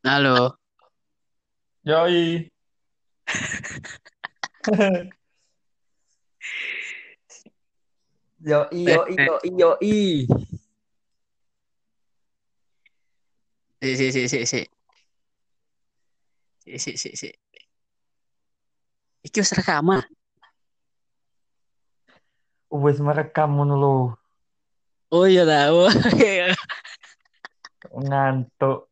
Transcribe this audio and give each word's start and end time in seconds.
Halo. 0.00 0.56
Yoi. 1.84 2.48
Yoi, 8.44 8.84
yoi, 8.84 9.16
yoi, 9.16 9.48
yoi. 9.60 10.24
Si 13.84 13.96
si 13.96 14.08
si 14.08 14.28
si 14.28 14.46
si. 14.48 14.60
Si 16.64 16.78
si 16.80 16.96
si 16.96 17.10
si. 17.12 17.28
Iki 19.20 19.40
wis 19.40 19.52
rekaman. 19.52 20.00
Wis 22.72 23.00
merekam 23.04 23.60
ngono 23.60 23.76
lho. 23.76 24.23
Oh 25.14 25.30
iya 25.30 25.46
tahu. 25.46 25.86
Ngantuk. 28.02 28.90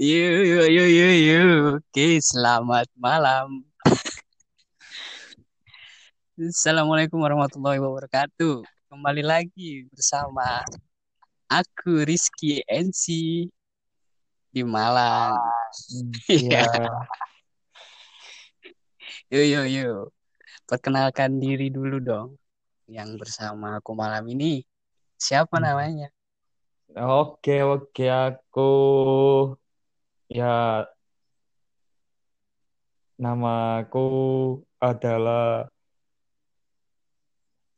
Yuk 0.00 0.40
yuk 0.40 0.66
yuk 0.72 0.88
yuk 0.88 1.14
yuk. 1.20 1.84
Oke, 1.84 2.16
selamat 2.24 2.88
malam. 2.96 3.60
Assalamualaikum 6.40 7.20
warahmatullahi 7.20 7.76
wabarakatuh. 7.76 8.64
Kembali 8.88 9.20
lagi 9.20 9.84
bersama 9.92 10.64
aku 11.52 12.00
Rizky 12.00 12.64
NC 12.64 13.04
di 14.48 14.62
Malang. 14.64 15.44
Iya. 16.24 16.88
Yuk 19.28 19.44
yuk 19.44 19.66
yuk. 19.68 20.04
Perkenalkan 20.64 21.36
diri 21.36 21.68
dulu 21.68 22.00
dong. 22.00 22.40
Yang 22.84 23.24
bersama 23.24 23.80
aku 23.80 23.96
malam 23.96 24.24
ini 24.28 24.60
siapa 25.16 25.56
Hmm. 25.56 25.64
namanya? 25.72 26.08
Oke, 26.94 27.64
oke 27.64 28.06
aku 28.06 28.70
ya 30.28 30.84
namaku 33.16 34.06
adalah 34.78 35.66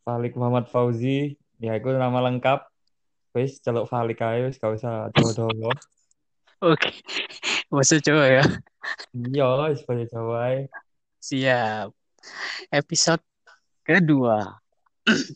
Falik 0.02 0.38
Muhammad 0.38 0.70
Fauzi. 0.70 1.34
Ya, 1.58 1.74
aku 1.78 1.90
nama 1.94 2.22
lengkap. 2.30 2.66
Wis 3.34 3.58
celuk 3.60 3.90
Falik 3.90 4.22
ae 4.22 4.46
wis 4.48 4.56
gak 4.56 4.74
usah 4.78 5.10
dodo. 5.12 5.50
Oke. 6.62 6.88
Bahasa 7.68 7.98
Jawa 8.00 8.40
ya. 8.40 8.44
Iya, 9.12 9.70
wis 9.70 9.82
bahasa 9.84 10.04
Jawa 10.08 10.34
ae. 10.50 10.60
Siap. 11.20 11.90
Episode 12.70 13.22
kedua. 13.82 14.56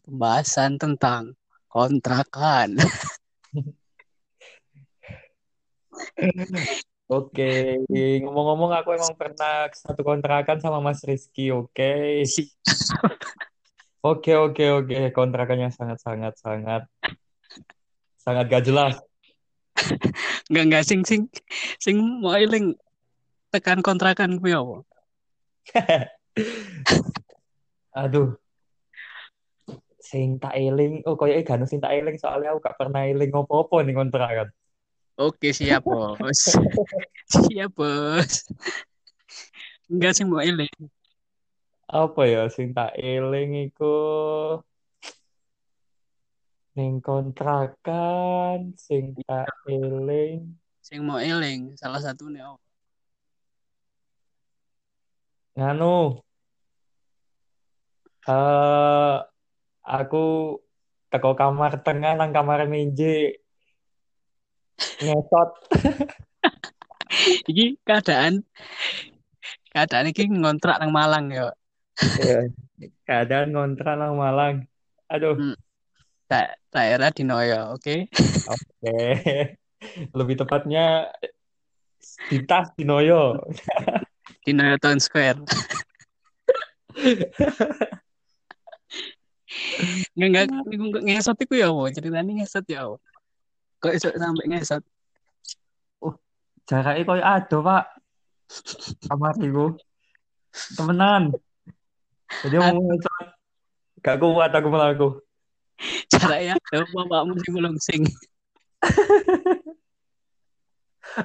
Pembahasan 0.05 0.77
tentang 0.77 1.39
kontrakan. 1.71 2.75
Oke, 7.11 7.83
ngomong-ngomong 8.23 8.71
aku 8.71 8.95
emang 8.95 9.19
pernah 9.19 9.67
satu 9.75 10.07
kontrakan 10.07 10.63
sama 10.63 10.79
Mas 10.79 11.03
Rizky, 11.03 11.51
oke. 11.51 12.23
Oke, 14.01 14.33
oke, 14.33 14.65
oke. 14.81 15.13
Kontrakannya 15.13 15.69
sangat-sangat 15.69 16.33
sangat 16.41 16.89
sangat 18.17 18.48
gak 18.48 18.65
jelas. 18.65 18.97
Enggak 20.48 20.65
enggak 20.65 20.85
sing 20.89 21.01
sing 21.05 21.29
sing 21.77 22.01
mau 22.01 22.33
eling 22.33 22.81
tekan 23.53 23.85
kontrakan 23.85 24.41
kuwi 24.41 24.57
apa? 24.57 24.81
Aduh, 28.01 28.41
sing 30.11 30.42
tak 30.42 30.58
eling. 30.58 31.06
Oh, 31.06 31.14
koyo 31.14 31.39
gak 31.47 31.62
sing 31.70 31.78
tak 31.78 31.94
eling 31.94 32.19
soalnya 32.19 32.50
aku 32.50 32.66
gak 32.66 32.75
pernah 32.75 33.06
eling 33.06 33.30
apa-apa 33.30 33.86
nih 33.86 33.94
kontrakan. 33.94 34.48
Oke, 35.20 35.55
siap, 35.55 35.84
Bos. 35.84 36.56
Siap, 37.47 37.70
Bos. 37.77 38.48
Enggak 39.86 40.17
sing 40.17 40.27
mau 40.27 40.40
eling. 40.42 40.73
Apa 41.90 42.23
ya 42.27 42.42
sing 42.51 42.74
tak 42.74 42.96
eling 42.98 43.70
iku 43.70 43.95
ning 46.79 47.02
kontrakan 47.02 48.73
sing 48.79 49.12
tak 49.27 49.51
eling 49.67 50.55
Sing 50.80 51.02
mau 51.02 51.18
eling 51.18 51.74
salah 51.74 51.98
satunya 51.98 52.46
apa? 52.46 52.62
nganu 55.58 56.23
eh 58.30 59.17
aku 59.90 60.56
teko 61.11 61.34
kamar 61.34 61.83
tengah 61.83 62.14
nang 62.14 62.30
kamar 62.30 62.70
meje 62.70 63.42
ngesot 65.02 65.51
Iki 67.51 67.83
keadaan 67.83 68.46
keadaan 69.74 70.14
iki 70.14 70.30
ngontrak 70.30 70.79
nang 70.79 70.95
Malang 70.95 71.34
ya. 71.34 71.50
Keadaan 73.02 73.50
ngontrak 73.50 73.98
nang 73.98 74.14
Malang 74.14 74.70
aduh 75.11 75.34
Hmm. 75.34 75.58
Da 76.30 76.46
daerah 76.70 77.11
di 77.11 77.27
Noyo, 77.27 77.74
oke? 77.74 78.06
oke 78.46 78.98
lebih 80.14 80.39
tepatnya 80.39 81.11
di 82.30 82.46
tas 82.46 82.70
di 82.79 82.86
Noyo 82.86 83.34
Di 84.46 84.55
Noyo 84.55 84.79
Town 84.79 85.02
Square. 85.02 85.42
Enggak 90.14 90.46
enggak 90.46 90.64
enggak 90.70 91.02
ngesot 91.05 91.38
iku 91.42 91.55
ya 91.58 91.68
apa? 91.70 91.90
Ceritanya 91.90 92.33
ngesot 92.42 92.64
ya 92.70 92.78
apa? 92.86 92.96
Kok 93.80 93.92
iso 93.96 94.08
sampai 94.14 94.46
ngesot? 94.50 94.83
jaraknya 96.70 97.02
koyo 97.02 97.24
ado 97.27 97.58
pak 97.66 97.84
kamar 99.11 99.34
iku 99.42 99.74
temenan 100.78 101.34
jadi 102.46 102.62
mau 102.62 102.78
ngesot 102.78 103.27
gak 104.06 104.16
kuat 104.22 104.55
aku 104.55 104.68
melaku 104.70 105.08
Caranya 106.12 106.61
ya 106.61 106.84
bapakmu 106.92 107.40
sing 107.40 107.56
sing. 107.82 108.02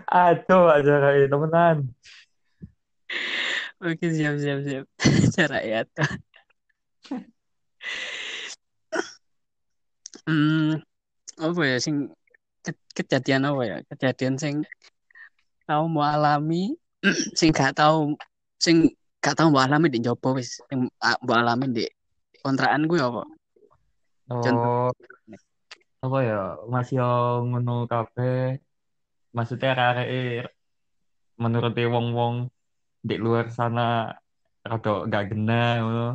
aduh 0.09 0.61
pak 0.73 0.79
jaraknya 0.81 1.29
temenan 1.29 1.77
Oke, 3.85 4.07
siap 4.07 4.39
siap 4.39 4.59
siap. 4.65 4.85
Cara 5.35 5.59
ya. 5.61 5.83
Hmm, 10.25 10.81
apa 11.38 11.62
ya 11.68 11.78
sing 11.78 12.09
ke- 12.66 12.88
kejadian 12.97 13.46
apa 13.46 13.62
ya? 13.66 13.78
Kejadian 13.94 14.35
sing 14.41 14.56
kamu 15.66 15.85
mau 15.90 16.06
alami 16.06 16.73
sing 17.40 17.50
gak 17.53 17.78
tahu 17.78 18.13
sing 18.62 18.90
gak 19.22 19.38
tahu 19.38 19.50
mau 19.53 19.62
alami 19.66 19.90
di 19.90 20.00
jopo 20.01 20.38
wis 20.38 20.62
sing 20.69 20.90
mau 21.01 21.35
alami 21.35 21.66
di 21.73 21.85
kontrakan 22.41 22.85
gue 22.90 23.01
apa? 23.01 23.23
Contoh. 24.25 24.90
oh 24.90 24.91
apa 26.06 26.17
ya 26.22 26.41
masih 26.69 27.02
yo 27.02 27.09
ngono 27.50 27.90
kabeh 27.90 28.62
maksudnya 29.34 29.73
arek 29.73 30.46
menurut 31.41 31.73
wong-wong 31.73 32.53
di 33.02 33.17
luar 33.17 33.50
sana 33.50 34.13
rada 34.62 34.94
gak 35.09 35.34
gena 35.34 35.81
ngono 35.81 36.07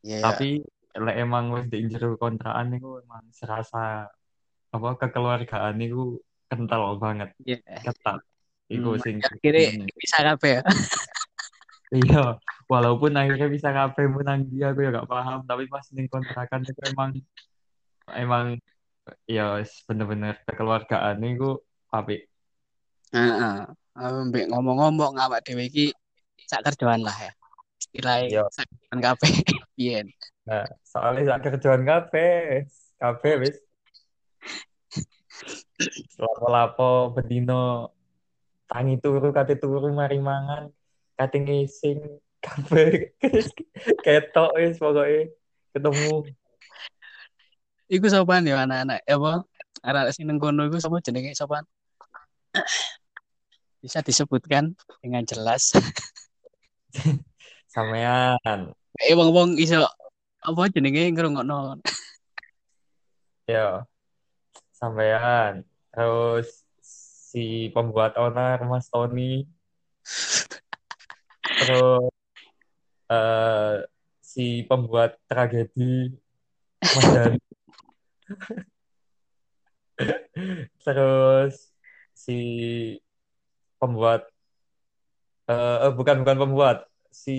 Iya. 0.00 0.24
tapi 0.24 0.64
lek 0.96 1.16
emang 1.22 1.54
wis 1.54 1.66
di 1.70 1.86
jero 1.86 2.18
kontrakan 2.18 2.74
niku 2.74 2.98
emang 3.04 3.22
serasa 3.30 4.10
apa 4.70 4.88
kekeluargaan 4.98 5.74
niku 5.78 6.18
kental 6.50 6.98
banget 6.98 7.30
Iya. 7.46 7.58
ketat 7.86 8.22
iku 8.66 8.98
Hmm, 8.98 9.02
sing 9.02 9.16
akhirnya 9.22 9.86
bisa 9.94 10.18
kabeh 10.22 10.50
ya. 10.58 10.62
iya 12.02 12.22
walaupun 12.70 13.14
akhirnya 13.18 13.46
bisa 13.50 13.70
kabeh 13.70 14.06
menang 14.10 14.46
dia 14.46 14.70
aku 14.70 14.82
ya 14.86 14.90
gak 14.94 15.10
paham 15.10 15.42
tapi 15.46 15.66
pas 15.66 15.86
ning 15.94 16.06
kontrakan 16.06 16.62
itu 16.62 16.80
emang 16.86 17.10
emang 18.14 18.46
ya 19.26 19.58
bener-bener 19.90 20.38
kekeluargaan 20.46 21.18
niku 21.18 21.58
apik 21.90 22.30
Heeh. 23.10 23.66
Ambek 23.98 24.46
ngomong-ngomong 24.54 25.18
awak 25.18 25.42
dhewe 25.42 25.66
iki 25.66 25.90
sak 26.46 26.62
kerjaan 26.62 27.02
lah 27.02 27.12
ya. 27.18 27.34
Istilahnya 27.90 28.26
Iya. 28.30 28.42
sak 28.54 28.66
kerjaan 28.70 29.00
kabeh. 29.02 29.30
Biyen. 29.78 30.06
nah 30.48 30.66
soalnya 30.82 31.22
sak 31.36 31.40
kerjaan 31.46 31.82
kabeh 31.84 32.64
kabeh 32.98 33.32
wis 33.38 33.56
lapo-lapo 36.18 37.14
bedino 37.14 37.92
tangi 38.66 38.98
turu 38.98 39.30
kate 39.30 39.56
turu 39.56 39.90
mari 39.94 40.18
mangan 40.18 40.68
kate 41.14 41.38
ngising 41.40 41.98
kabeh 42.40 43.14
ketok 44.04 44.50
wis 44.58 44.76
pokoknya 44.80 45.28
ketemu 45.76 46.28
Iku 47.90 48.06
sopan 48.06 48.46
ya 48.46 48.62
anak-anak. 48.62 49.02
Ya 49.02 49.18
apa? 49.18 49.42
Anak 49.82 50.14
sing 50.14 50.30
nang 50.30 50.38
kono 50.38 50.62
iku 50.70 50.78
sapa 50.78 51.02
jenenge 51.02 51.34
sopan? 51.34 51.66
Bisa 53.82 53.98
disebutkan 53.98 54.78
dengan 55.02 55.26
jelas. 55.26 55.74
sampean 57.70 58.74
Eh 58.98 59.14
wong-wong 59.14 59.56
iso 59.56 59.86
apa 60.42 60.68
jenenge 60.74 61.08
ngrungokno. 61.14 61.78
ya 63.46 63.86
sampean 64.74 65.62
terus 65.94 66.66
si 67.30 67.70
pembuat 67.70 68.18
onar 68.18 68.58
Mas 68.66 68.90
Tony. 68.90 69.46
Terus 71.60 72.10
eh, 73.06 73.74
si 74.18 74.66
pembuat 74.66 75.14
tragedi 75.30 76.10
Mas 76.82 77.06
Dani. 77.14 77.38
Terus 80.82 81.54
si 82.16 82.38
pembuat 83.78 84.26
eh 85.50 85.78
eh, 85.86 85.92
bukan 85.94 86.26
bukan 86.26 86.36
pembuat 86.42 86.89
si 87.10 87.38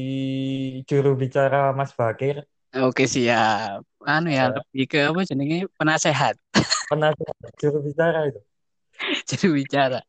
juru 0.85 1.15
bicara 1.15 1.71
Mas 1.71 1.95
Bakir. 1.95 2.43
Oke 2.71 3.07
siap. 3.07 3.83
Anu 4.03 4.31
ya 4.31 4.51
lebih 4.51 4.87
ke 4.87 4.99
apa 5.07 5.23
jenenge? 5.27 5.67
Penasehat. 5.75 6.35
penasehat 6.91 7.35
juru 7.59 7.83
bicara 7.83 8.29
itu. 8.31 8.41
Jadi 9.25 9.47
bicara. 9.49 9.99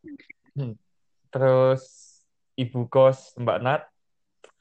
terus 1.32 1.82
ibu 2.60 2.84
kos 2.90 3.32
Mbak 3.40 3.58
Nat. 3.64 3.82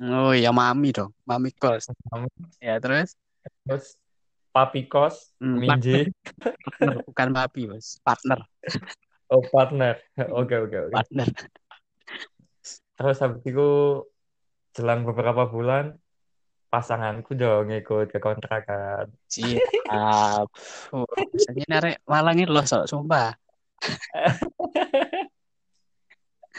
Oh 0.02 0.34
ya 0.34 0.50
mami 0.56 0.96
dong, 0.96 1.12
mami 1.28 1.52
kos. 1.54 1.92
Ya 2.64 2.80
terus? 2.80 3.14
Terus 3.68 4.00
papi 4.54 4.88
kos 4.88 5.34
Hmm, 5.42 5.58
Minji 5.58 6.10
partner. 6.62 6.96
Bukan 7.06 7.28
papi 7.34 7.62
bos, 7.70 7.98
partner, 8.06 8.40
oh 9.30 9.42
partner. 9.50 9.98
Oke 10.40 10.56
oke 10.58 10.78
oke. 10.90 10.94
Partner. 10.94 11.28
terus 12.94 13.18
habis 13.18 13.42
itu 13.42 13.70
jelang 14.72 15.04
beberapa 15.04 15.48
bulan 15.48 15.96
pasanganku 16.72 17.36
dong 17.36 17.68
ngikut 17.68 18.16
ke 18.16 18.20
kontrakan 18.24 19.12
Siap. 19.28 20.48
Oh, 20.96 21.08
misalnya 21.32 21.66
narek 21.68 21.96
Malang 22.08 22.40
ini 22.40 22.48
loh 22.48 22.64
sok 22.68 22.88
sumpah. 22.88 23.36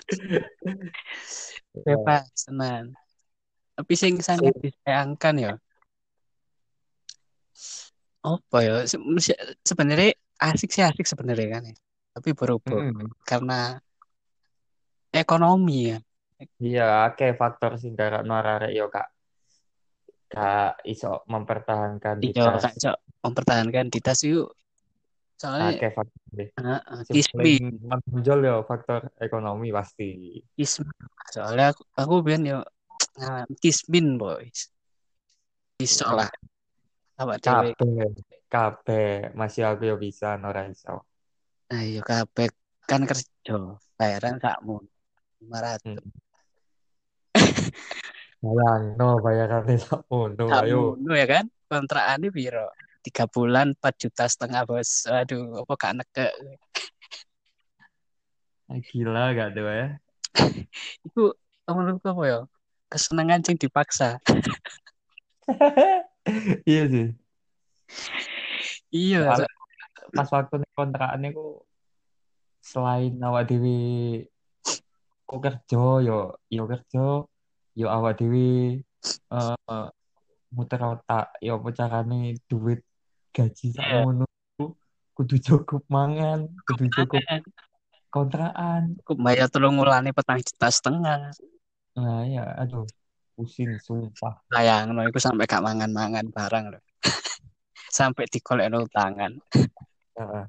Bebas 1.85 2.29
tenan. 2.49 2.97
Tapi 3.77 3.93
sing 3.97 4.21
sangat 4.21 4.53
disayangkan 4.61 5.35
ya. 5.41 5.53
Apa 8.25 8.59
ya? 8.61 8.77
Se- 8.85 9.01
se- 9.21 9.41
Sebenarnya 9.65 10.13
asik 10.41 10.71
sih 10.73 10.85
asik 10.85 11.07
sebenarnya 11.09 11.49
kan 11.59 11.63
ya. 11.73 11.77
Tapi 12.13 12.37
berhubung 12.37 12.93
Mm-mm. 12.93 13.09
karena 13.25 13.81
ekonomi 15.13 15.97
ya. 15.97 15.99
Iya 16.63 17.09
oke 17.11 17.27
faktor 17.39 17.79
sih 17.81 17.91
karena 17.95 18.43
arek 18.43 18.73
yo 18.75 18.87
kak 18.89 19.09
kak 20.33 20.81
iso 20.89 21.21
mempertahankan 21.29 22.25
Iya, 22.25 22.33
ditas 22.33 22.65
Kak 22.65 22.77
Cok, 22.81 22.99
mempertahankan 23.21 23.87
di 23.93 24.01
tas 24.01 24.25
yuk. 24.25 24.49
Soalnya 25.37 25.77
oke 25.77 25.89
faktor 25.93 26.21
heeh, 26.33 27.01
Sing 27.05 27.21
paling 27.37 27.65
menonjol 27.85 28.39
yo 28.41 28.57
faktor 28.65 29.13
ekonomi 29.21 29.69
pasti 29.69 30.41
kismi. 30.57 30.89
Soalnya 31.29 31.77
aku 31.77 31.83
aku 31.93 32.15
biyen 32.25 32.49
yo 32.49 32.61
ah, 33.21 33.45
kismin 33.61 34.17
boys. 34.17 34.73
Iso 35.77 36.09
lah. 36.09 36.33
Apa 37.21 37.37
cewek 37.37 37.77
kabeh 38.49 39.33
masih 39.33 39.65
aku 39.69 39.89
yo 39.89 39.97
bisa 39.97 40.37
ora 40.37 40.69
iso 40.69 41.09
Ayo 41.73 42.05
kabeh 42.05 42.53
kan 42.85 43.09
kerja, 43.09 43.81
bayaran 43.97 44.37
sakmu 44.37 44.85
500. 45.41 46.22
Bayang, 48.43 48.99
no 48.99 49.23
bayarannya 49.23 49.79
sakmono 49.79 50.45
ayo. 50.51 50.99
Sakmu 50.99 51.15
ya 51.15 51.27
kan? 51.31 51.45
Kontrakannya 51.71 52.29
piro? 52.35 52.67
Tiga 53.03 53.25
bulan 53.31 53.75
4 53.79 53.95
juta 53.99 54.25
setengah 54.27 54.63
bos. 54.67 55.07
Aduh, 55.07 55.63
apa 55.63 55.73
gak 55.79 55.93
neke? 56.03 56.29
Ah, 58.71 58.79
Gila 58.79 59.25
gak 59.35 59.49
tuh 59.55 59.67
ya? 59.67 59.89
Itu 61.07 61.35
menurutku 61.71 62.07
apa 62.11 62.23
ya? 62.27 62.39
Kesenangan 62.91 63.41
sing 63.47 63.57
dipaksa. 63.59 64.19
Iya 66.63 66.83
sih. 66.87 67.07
Iya, 68.95 69.27
Soalnya 69.27 69.51
pas 70.15 70.29
waktu 70.31 70.55
nih 70.63 70.71
kontrakannya 70.79 71.29
ku 71.35 71.67
selain 72.63 73.19
awak 73.19 73.51
dewi 73.51 74.23
kok 75.27 75.41
kerja 75.43 75.83
yo 76.07 76.39
yo 76.47 76.63
kerja 76.71 77.27
yo 77.73 77.87
awak 77.89 78.21
dewi 78.21 78.81
eh 79.33 79.87
muter 80.53 80.81
otak 80.85 81.33
yo 81.41 81.57
apa 81.57 81.69
carane 81.73 82.37
duit 82.45 82.85
gaji 83.33 83.73
sakmono 83.73 84.29
ku 84.61 84.77
kudu 85.17 85.37
cukup 85.41 85.83
mangan 85.89 86.53
kudu 86.69 86.93
cukup 86.93 87.25
kontrakan 88.13 89.01
aku 89.01 89.17
bayar 89.17 89.49
tolong 89.49 89.81
ngulani 89.81 90.13
petang 90.13 90.37
juta 90.45 90.69
setengah. 90.69 91.33
nah 91.97 92.21
ya 92.29 92.45
aduh 92.61 92.85
pusing 93.33 93.81
sumpah 93.81 94.45
Sayang, 94.53 94.93
no, 94.93 95.01
aku 95.01 95.17
sampai 95.17 95.49
gak 95.49 95.65
mangan-mangan 95.65 96.29
barang 96.29 96.77
loh. 96.77 96.83
sampai 97.97 98.29
dikolek 98.29 98.69
utangan. 98.69 99.33
Heeh. 100.21 100.45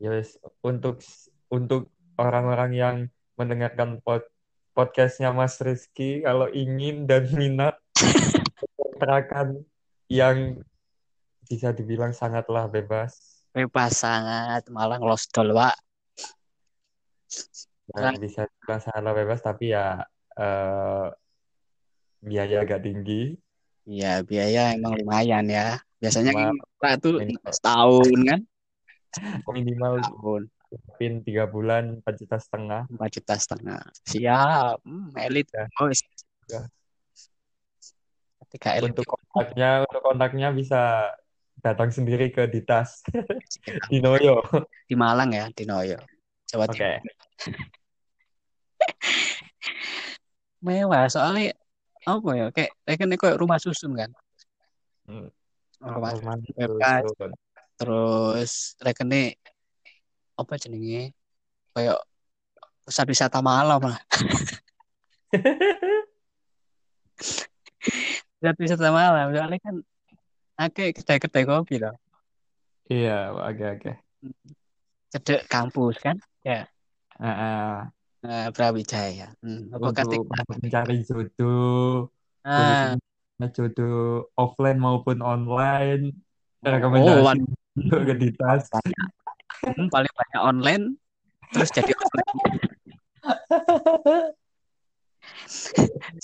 Ya 0.00 0.08
wes, 0.12 0.36
untuk 0.60 1.00
untuk 1.48 1.88
orang-orang 2.20 2.70
yang 2.76 2.96
mendengarkan 3.40 4.04
pod, 4.04 4.24
podcastnya 4.72 5.34
Mas 5.34 5.58
Rizky, 5.58 6.22
kalau 6.22 6.46
ingin 6.50 7.04
dan 7.04 7.26
minat 7.34 7.76
kontrakan 8.78 9.66
yang 10.06 10.60
bisa 11.46 11.74
dibilang 11.74 12.14
sangatlah 12.14 12.70
bebas, 12.70 13.40
Bebas 13.50 14.06
sangat, 14.06 14.70
malah 14.70 15.02
ngelosdol, 15.02 15.50
Pak. 15.50 15.76
dan 17.90 18.14
bisa 18.22 18.46
dibilang 18.46 18.82
sangatlah 18.82 19.14
bebas, 19.18 19.40
tapi 19.42 19.74
ya 19.74 19.98
eh, 20.38 21.06
biaya 22.22 22.62
agak 22.62 22.86
tinggi. 22.86 23.34
Iya, 23.90 24.22
biaya 24.22 24.78
emang 24.78 24.94
lumayan 25.02 25.50
ya. 25.50 25.82
Biasanya 25.98 26.30
kan 26.30 26.54
tuh 27.02 27.18
setahun 27.50 28.06
kan? 28.22 28.40
minimal 29.58 29.98
Tahun, 29.98 30.42
pin 30.98 31.24
tiga 31.24 31.48
bulan 31.50 31.98
empat 31.98 32.14
juta 32.20 32.36
setengah. 32.38 32.86
4 32.90 33.10
juta 33.10 33.34
setengah. 33.34 33.80
Siap, 34.06 34.76
hmm, 34.84 35.10
elit, 35.18 35.46
Ya, 35.50 35.66
bos. 35.74 35.98
ya. 36.46 36.62
Ketika 38.46 38.78
elit 38.78 38.94
Untuk 38.94 39.06
kontaknya, 39.06 39.86
untuk 39.86 40.02
kontaknya 40.02 40.48
bisa 40.54 41.10
datang 41.60 41.90
sendiri 41.90 42.30
ke 42.30 42.46
Ditas 42.50 43.02
di 43.90 43.98
Noyo. 43.98 44.42
di 44.86 44.94
Malang 44.98 45.30
ya, 45.34 45.46
di 45.50 45.64
Noyo, 45.66 45.98
Jawa 46.46 46.66
Oke. 46.66 46.74
Timur. 46.74 47.14
Mewah, 50.60 51.08
soalnya 51.08 51.56
apa 52.04 52.30
ya? 52.36 52.46
Kayak 52.52 52.72
kayak 52.84 53.16
kayak 53.16 53.36
rumah 53.40 53.56
susun 53.56 53.96
kan? 53.96 54.10
Hmm. 55.08 55.28
Rumah 55.80 56.12
Rumah 56.20 57.00
susun 57.08 57.32
terus 57.80 58.76
rekene 58.84 59.40
apa 60.40 60.56
jenenge? 60.56 61.12
Kayak 61.76 62.00
pusat 62.84 63.06
wisata 63.06 63.38
malam 63.44 63.80
lah. 63.84 63.98
Pusat 68.40 68.56
wisata 68.56 68.88
malam, 68.88 69.36
soalnya 69.36 69.58
kan 69.60 69.74
akeh 70.60 70.96
kedai-kedai 70.96 71.44
kopi 71.44 71.76
loh. 71.80 71.96
Iya, 72.90 73.36
oke 73.36 73.64
oke. 73.78 73.92
Cedek 75.12 75.46
kampus 75.46 75.96
kan? 76.00 76.16
Ya, 76.42 76.66
Ah, 77.20 77.28
ah. 77.28 77.74
nah, 78.24 78.48
Brawijaya. 78.48 79.36
Hmm, 79.44 79.68
apa 79.76 79.92
Untuk 79.92 80.24
mencari 80.32 81.04
jodoh, 81.04 82.08
Ah, 82.40 82.96
jodoh 83.52 84.32
offline 84.40 84.80
maupun 84.80 85.20
online, 85.20 86.16
oh, 86.64 86.72
rekomendasi 86.72 87.20
waduh, 87.28 87.48
untuk 87.76 88.00
Hmm, 89.60 89.90
paling 89.90 90.12
banyak 90.14 90.40
online, 90.40 90.84
terus 91.52 91.70
jadi 91.74 91.92
offline. 91.92 92.38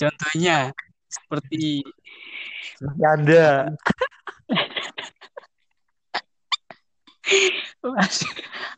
Contohnya 0.00 0.72
seperti 1.10 1.84
Anda. 3.02 3.74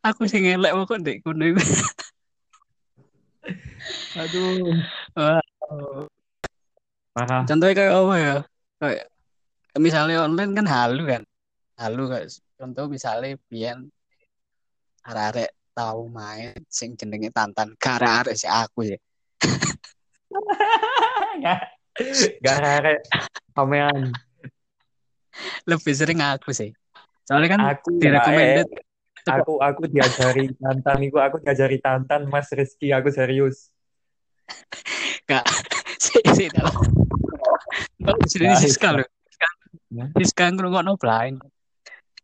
aku 0.04 0.24
sih 0.26 0.40
ngelek 0.40 0.72
kok 0.72 1.00
iku. 1.04 1.30
Aduh, 4.18 4.74
parah. 5.14 5.42
Contohnya 7.48 7.74
kayak 7.76 7.92
apa 7.92 8.14
ya? 8.18 8.36
Kayak 8.78 9.06
misalnya 9.78 10.26
online 10.26 10.52
kan 10.54 10.66
halu 10.66 11.02
kan. 11.06 11.22
Halu 11.78 12.10
kayak 12.10 12.26
contoh 12.58 12.84
misalnya 12.90 13.38
biyen 13.46 13.90
arek-arek 15.08 15.50
tahu 15.72 16.12
main 16.12 16.52
sing 16.68 16.92
jenenge 16.94 17.32
Tantan. 17.32 17.72
Gak 17.80 18.02
arek 18.02 18.36
si 18.36 18.44
aku 18.44 18.84
sih. 18.84 19.00
Gak, 21.44 21.60
gak 22.44 22.58
rare. 22.60 22.94
Kamean. 23.56 24.12
Lebih 25.64 25.94
sering 25.96 26.20
aku 26.20 26.52
sih. 26.52 26.70
Soalnya 27.24 27.48
kan 27.56 27.60
Aku 27.76 28.00
di 28.00 28.08
ya, 28.08 28.20
recommended 28.20 28.68
eh, 28.72 28.84
aku 29.28 29.60
aku 29.60 29.84
diajari 29.84 30.48
Tantan 30.56 30.98
iku 31.04 31.20
aku 31.20 31.36
diajari 31.44 31.76
Tantan 31.78 32.24
Mas 32.28 32.48
Rizky 32.52 32.90
aku 32.92 33.12
serius. 33.12 33.68
gak 35.28 35.44
sih 36.00 36.24
sih 36.32 36.48
dalam. 36.48 36.72
Kalau 38.00 38.20
sini. 38.24 38.56
Siska. 38.56 38.96
Nah. 39.92 40.08
Siska 40.16 40.48
ngrungokno 40.48 40.96
blind. 40.96 41.44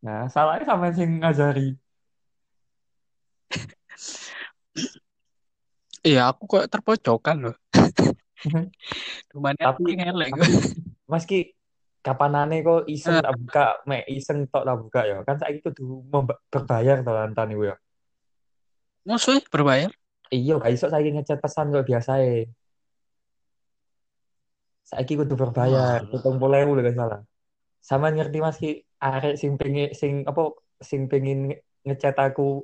Nah, 0.00 0.29
salahnya 0.29 0.64
sama 0.69 0.93
sing 0.93 1.21
ngajari. 1.21 1.76
Iya, 6.04 6.28
aku 6.28 6.44
kok 6.44 6.68
terpojokan 6.68 7.49
loh. 7.49 7.56
Rumahnya 9.32 9.73
Tapi- 9.73 9.88
aku 9.88 9.96
ngelek. 9.96 10.30
Mas 11.08 11.25
Ki, 11.25 11.56
kapanane 12.04 12.61
kok 12.61 12.84
iseng 12.84 13.25
tak 13.25 13.32
buka, 13.40 13.64
mek 13.88 14.04
iseng 14.12 14.44
tok 14.52 14.68
tak 14.68 14.76
buka 14.76 15.00
ya. 15.08 15.16
Kan 15.25 15.40
saiki 15.40 15.64
kudu 15.64 16.04
berbayar 16.52 17.00
to 17.00 17.08
Tantan 17.08 17.56
iku 17.56 17.73
ya. 17.73 17.76
Musuh 19.08 19.40
berbayar. 19.49 19.88
Iya, 20.28 20.61
gak 20.61 20.73
iso 20.76 20.92
saiki 20.92 21.16
ngechat 21.16 21.40
pesan 21.40 21.73
kok 21.73 21.88
biasa 21.88 22.20
e. 22.20 22.52
Saiki 24.84 25.16
kudu 25.16 25.40
berbayar, 25.40 26.04
pitung 26.12 26.37
puluh 26.37 26.61
ewu 26.61 26.76
lho 26.76 26.84
gak 26.84 26.96
salah. 27.00 27.20
Sama 27.80 28.12
ngerti 28.12 28.38
Mas 28.44 28.61
Ki, 28.61 28.84
arek 29.00 29.40
sing 29.40 29.56
pengen 29.56 29.96
sing 29.96 30.28
apa 30.28 30.52
sing 30.84 31.08
pengen 31.08 31.49
nge- 31.52 31.64
ngechat 31.88 32.16
aku 32.20 32.61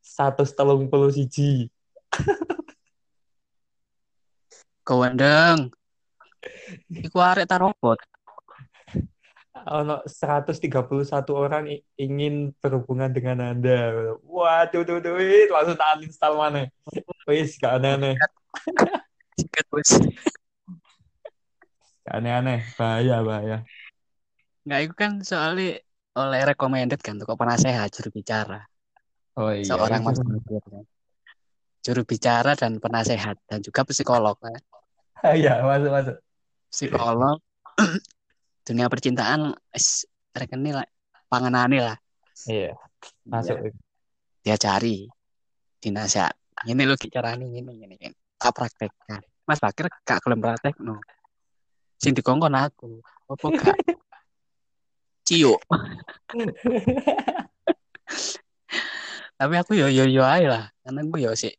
satu 0.00 0.48
telung 0.48 0.88
puluh 0.88 1.12
siji. 1.12 1.68
Kewendeng. 4.88 5.68
Iku 6.88 7.20
arek 7.20 7.44
ta 7.44 7.60
robot. 7.60 8.00
Ono 9.68 10.00
131 10.00 10.64
orang 11.36 11.68
ingin 12.00 12.56
berhubungan 12.56 13.12
dengan 13.12 13.52
Anda. 13.52 14.16
Waduh, 14.24 14.80
tuh, 14.88 14.96
tuh, 15.04 15.20
wih, 15.20 15.44
langsung 15.52 15.76
tak 15.76 16.00
uninstall 16.00 16.40
mana. 16.40 16.72
Wis, 17.28 17.60
gak 17.60 17.76
aneh-aneh. 17.76 18.16
Sikat. 19.36 19.68
Gak 22.08 22.14
aneh-aneh. 22.16 22.64
Bahaya, 22.80 23.20
bahaya. 23.20 23.58
Nggak, 24.64 24.80
itu 24.88 24.94
kan 24.96 25.12
soalnya 25.20 25.84
oleh 26.16 26.40
recommended 26.48 27.00
kan 27.04 27.20
tuh 27.20 27.28
kok 27.28 27.36
penasehat 27.36 27.92
juru 27.92 28.08
bicara. 28.08 28.64
Oh 29.36 29.52
iya. 29.52 29.68
Seorang 29.68 30.00
mas. 30.00 30.16
Juru 31.84 32.02
bicara 32.08 32.56
dan 32.56 32.80
penasehat 32.80 33.36
dan 33.44 33.60
juga 33.60 33.84
psikolog 33.84 34.40
kan. 34.40 34.56
Iya, 35.38 35.62
masuk, 35.66 35.90
masuk. 35.90 36.16
Psikolog 36.68 37.38
dunia 38.68 38.86
percintaan 38.92 39.56
es 39.72 40.04
rekeni 40.36 40.76
lah 40.76 40.84
panganane 41.32 41.78
lah. 41.80 41.96
Iya, 42.46 42.76
masuk. 43.26 43.72
dia 44.46 44.54
cari 44.54 45.10
dinasehat 45.82 46.32
ini 46.66 46.82
lo 46.86 46.94
carane 46.98 47.46
ini 47.46 47.60
ini 47.62 47.96
ini 47.98 48.08
tak 48.38 48.54
praktekkan. 48.54 49.20
Mas 49.46 49.58
Bakir 49.62 49.88
gak 50.04 50.20
kelem 50.22 50.40
praktek 50.42 50.78
no 50.82 51.00
sing 51.98 52.14
dikongkon 52.14 52.54
aku. 52.54 53.02
Apa 53.26 53.46
gak? 53.56 53.76
Ciu 55.28 55.58
tapi 59.38 59.54
aku 59.54 59.78
yo 59.78 59.86
yo 59.86 60.04
yo 60.08 60.22
aja 60.24 60.48
lah. 60.48 60.64
Karena 60.82 61.00
gue 61.04 61.20
yo 61.20 61.32
sih 61.36 61.52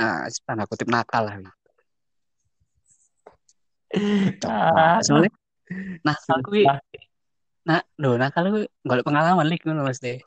ah 0.00 0.24
tanda 0.46 0.64
kutip 0.64 0.88
nakal 0.88 1.26
lah 1.28 1.36
Ah, 4.46 5.02
soalnya 5.02 5.34
nakal 6.06 6.38
gue 6.46 6.62
susah. 6.62 6.78
nah 7.66 7.82
lo 7.98 8.14
nakal 8.14 8.48
gue 8.54 8.64
golek 8.86 9.04
pengalaman 9.04 9.46
lik 9.50 9.66
ngono 9.66 9.82
mas 9.82 9.98
deh 9.98 10.22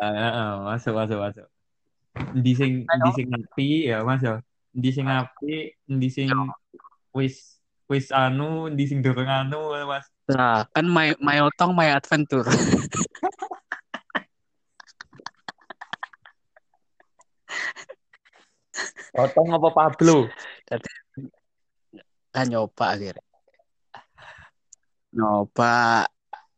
ah, 0.00 0.64
masuk, 0.64 0.92
masuk, 0.96 1.18
masuk. 1.20 1.46
Di 2.34 2.52
sing, 2.54 2.86
di 2.86 3.10
sing 3.10 3.28
api 3.34 3.90
ya, 3.90 4.06
Mas 4.06 4.22
ya. 4.22 4.38
Di 4.70 4.90
sing 4.94 5.06
api, 5.10 5.74
di 5.82 6.08
sing 6.10 6.30
wis 7.10 7.58
wis 7.90 8.14
anu, 8.14 8.70
di 8.70 8.84
sing 8.86 9.02
dorong 9.02 9.26
anu, 9.26 9.74
Mas. 9.86 10.06
nah 10.24 10.64
kan 10.72 10.88
my 10.88 11.12
my 11.20 11.36
otong 11.44 11.76
my 11.76 11.92
adventure 11.92 12.48
Otong 19.14 19.54
apa 19.54 19.68
Pablo? 19.70 20.26
Kan 22.34 22.50
nyoba 22.50 22.98
akhirnya. 22.98 23.22
Nyoba 25.14 26.02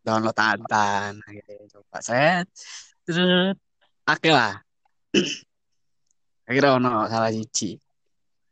download 0.00 0.32
tantan 0.32 1.20
akhirnya 1.20 1.68
coba 1.76 1.96
set 2.00 2.48
terus 3.04 3.52
akhir 4.08 4.32
lah. 4.32 4.54
Akhirnya 6.48 6.80
ono 6.80 7.04
salah 7.12 7.28
siji 7.28 7.76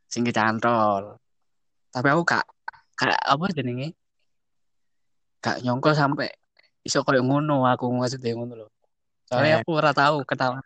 sing 0.05 0.23
kecantol. 0.29 1.17
Tapi 1.89 2.07
aku 2.13 2.23
kak 2.29 2.45
kak 2.93 3.17
apa 3.17 3.45
jenenge? 3.57 3.97
Kak 5.41 5.65
nyongko 5.65 5.97
sampai 5.97 6.29
iso 6.85 7.01
koyo 7.01 7.25
ngono 7.25 7.65
aku 7.65 7.89
maksudnya 7.89 8.37
ngono 8.37 8.55
loh 8.61 8.71
soalnya 9.25 9.57
Eh. 9.57 9.61
aku 9.65 9.71
ora 9.73 9.97
tahu 9.97 10.21
kenalan 10.29 10.61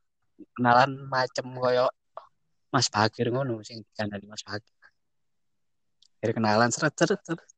kenalan 0.59 0.91
macem 1.07 1.47
koyo 1.55 1.87
Mas 2.75 2.91
Bagir 2.91 3.31
ngono 3.31 3.63
sing 3.63 3.87
dikandani 3.87 4.27
Mas 4.27 4.43
Bagir 4.43 4.75
akhirnya 6.19 6.35
kenalan 6.35 6.71
seret 6.75 6.95
seret 6.99 7.21
seret. 7.23 7.49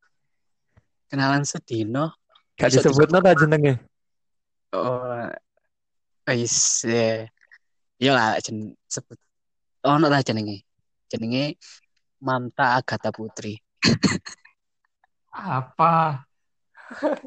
kenalan 1.11 1.43
sedino 1.43 2.15
Gak 2.61 2.77
disebut 2.77 3.09
ta 3.09 3.33
jenenge. 3.33 3.81
Oh, 4.77 5.33
wis 6.29 6.85
ya. 6.85 7.25
Iya 7.97 8.13
lah 8.13 8.37
jen 8.45 8.77
sebut. 8.85 9.17
Oh, 9.81 9.97
ono 9.97 10.13
lah 10.13 10.21
jenenge. 10.21 10.61
Jenenge 11.09 11.57
Mamta 12.21 12.77
Agatha 12.77 13.09
Putri. 13.09 13.57
Apa? 15.33 16.21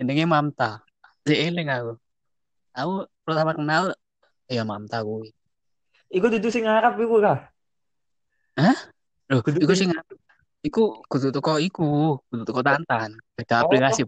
Jenenge 0.00 0.24
Mamta. 0.24 0.80
Jadi 1.28 1.52
eling 1.52 1.68
aku. 1.68 1.92
Aku 2.72 2.92
pertama 3.20 3.52
kenal 3.52 3.92
ya 4.48 4.64
Mamta 4.64 5.04
kuwi. 5.04 5.28
Iku 6.08 6.32
dudu 6.32 6.48
sing 6.48 6.64
Arab 6.64 6.96
iku 6.96 7.20
kah? 7.20 7.52
Loh, 9.26 9.40
Kudu- 9.42 9.58
iku 9.58 9.74
sing 9.74 9.90
iku 10.62 11.02
kudu 11.06 11.30
teko 11.30 11.58
iku, 11.58 12.18
kudu 12.30 12.42
teko 12.46 12.60
Tantan. 12.62 13.18
Beda 13.34 13.62
Oh. 13.62 13.66
aplikasi. 13.66 14.02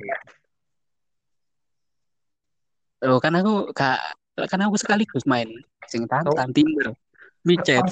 Loh, 3.02 3.18
kan 3.18 3.34
aku 3.34 3.70
gak 3.70 3.98
kan 4.46 4.60
aku 4.62 4.78
sekaligus 4.78 5.26
main 5.26 5.50
sing 5.86 6.06
Tantan 6.06 6.50
Tinder. 6.54 6.94
Micet. 7.42 7.82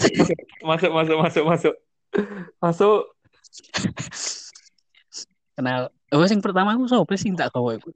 Masuk, 0.62 0.90
masuk, 0.90 1.16
masuk, 1.18 1.44
masuk. 1.46 1.74
Masuk. 2.58 3.02
kenal 5.56 5.88
oh 6.12 6.28
sing 6.28 6.44
pertama 6.44 6.76
aku 6.76 6.84
sopo 6.84 7.16
sing 7.16 7.32
tak 7.32 7.48
gawe 7.48 7.72
iku 7.72 7.88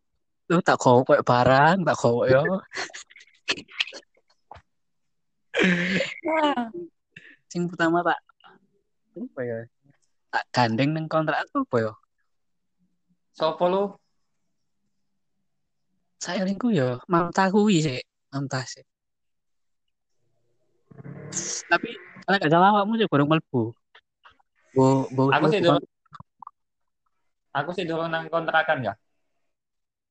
lu 0.49 0.65
tak 0.65 0.81
gawe 0.81 1.05
koyo 1.05 1.21
barang 1.21 1.85
tak 1.85 1.93
gawe 1.93 2.25
yo 2.25 2.41
sing 7.53 7.69
pertama 7.69 8.01
tak 8.01 8.17
apa 9.29 9.41
ya? 9.45 9.59
Tak 10.31 10.45
gandeng 10.55 10.97
neng 10.97 11.07
kontrak 11.11 11.45
aku 11.45 11.67
apa 11.67 11.77
ya? 11.81 11.93
Sopo 13.37 13.65
lu? 13.69 13.83
saya 16.21 16.45
lingku 16.45 16.69
ya 16.69 17.01
mamta 17.09 17.49
kuwi 17.49 17.81
sih 17.81 17.97
mamta 18.29 18.61
sih 18.69 18.85
tapi 21.65 21.97
kalau 22.29 22.37
gak 22.37 22.53
salah 22.53 22.69
awakmu 22.77 23.01
sih 23.01 23.09
kurang 23.09 23.33
melbu 23.33 23.73
bo 24.77 25.09
bo 25.11 25.33
Aku 25.35 25.51
sih 25.51 25.59
dorong. 25.65 25.83
Aku 27.51 27.71
sih 27.75 27.89
dorong 27.89 28.13
nang 28.13 28.29
kontrakan 28.29 28.85
ya. 28.85 28.95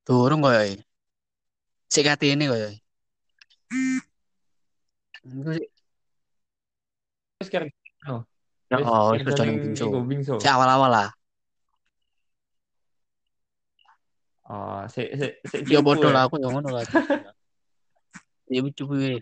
durung 0.01 0.41
koyo 0.41 0.81
sik 1.93 2.09
kate 2.09 2.33
ini 2.33 2.49
koyo 2.49 2.73
Iku 5.29 5.51
sih 5.53 5.69
Oh 8.69 9.17
itu 9.17 9.33
ning 9.41 9.57
bingsu 9.57 9.85
iku, 9.89 9.99
bingsu. 10.05 10.35
si 10.38 10.47
awal-awal 10.47 10.91
lah 10.93 11.09
Oh, 14.49 14.81
si 14.89 15.05
si 15.13 15.27
si 15.45 15.57
Ya 15.69 15.77
bodoh 15.77 16.09
lah 16.09 16.25
aku 16.25 16.41
yang 16.41 16.49
ngono 16.57 16.73
lah. 16.73 16.81
Ya 18.49 18.65
lucu 18.65 18.89
kuwi. 18.89 19.21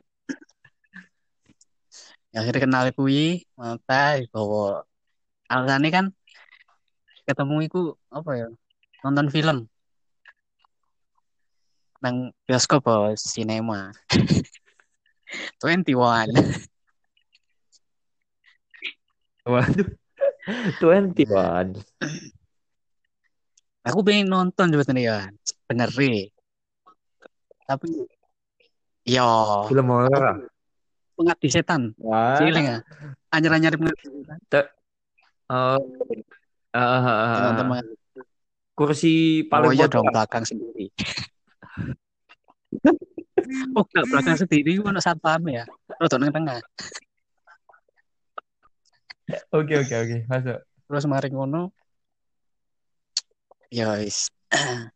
Ya 2.31 2.39
akhirnya 2.39 2.63
kenal 2.63 2.95
kuwi, 2.95 3.43
mata 3.59 4.23
bahwa 4.31 4.87
alasannya 5.51 5.91
kan 5.91 6.05
ketemu 7.27 7.55
iku 7.67 7.79
apa 8.07 8.31
ya? 8.39 8.47
Nonton 9.03 9.27
film. 9.27 9.67
Nang 11.99 12.31
bioskop 12.47 12.87
bos, 12.87 13.19
sinema. 13.19 13.91
21. 15.59 16.31
Waduh. 19.47 19.87
21. 20.79 21.79
Aku 23.87 23.99
pengen 24.03 24.27
nonton 24.27 24.67
sebetulnya 24.71 25.03
ya. 25.03 25.19
Bener 25.67 25.89
sih. 25.91 26.31
tapi 27.67 27.91
yo 29.03 29.27
Film 29.67 29.91
horor. 29.91 30.47
pengabdi 31.19 31.51
setan 31.51 31.91
Wah. 31.99 32.39
cilik 32.39 32.63
ya 32.63 32.77
anyar-anyar 33.27 33.75
pengabdi 33.75 34.07
setan 34.07 34.65
Oh. 35.47 35.79
Ah, 36.75 36.79
ah, 36.79 36.99
ah, 36.99 37.07
ah. 37.07 37.39
nonton 37.51 37.65
Pengabdi 37.71 37.95
Kursi 38.77 39.41
Oh 39.49 39.49
paling 39.49 39.73
iya 39.73 39.87
pojok. 39.89 39.95
dong 39.97 40.07
belakang 40.13 40.43
sendiri. 40.45 40.85
oh 43.79 43.83
belakang 43.89 44.37
sendiri 44.37 44.77
ono 44.77 45.01
satpam 45.01 45.41
ya. 45.49 45.65
Rodok 45.97 46.21
nang 46.21 46.29
tengah. 46.29 46.61
Oke 49.51 49.73
oke 49.75 49.95
oke 49.95 50.17
masuk. 50.31 50.59
Terus 50.87 51.03
mari 51.03 51.27
ngono. 51.27 51.75
Ya 53.67 53.99
wis. 53.99 54.31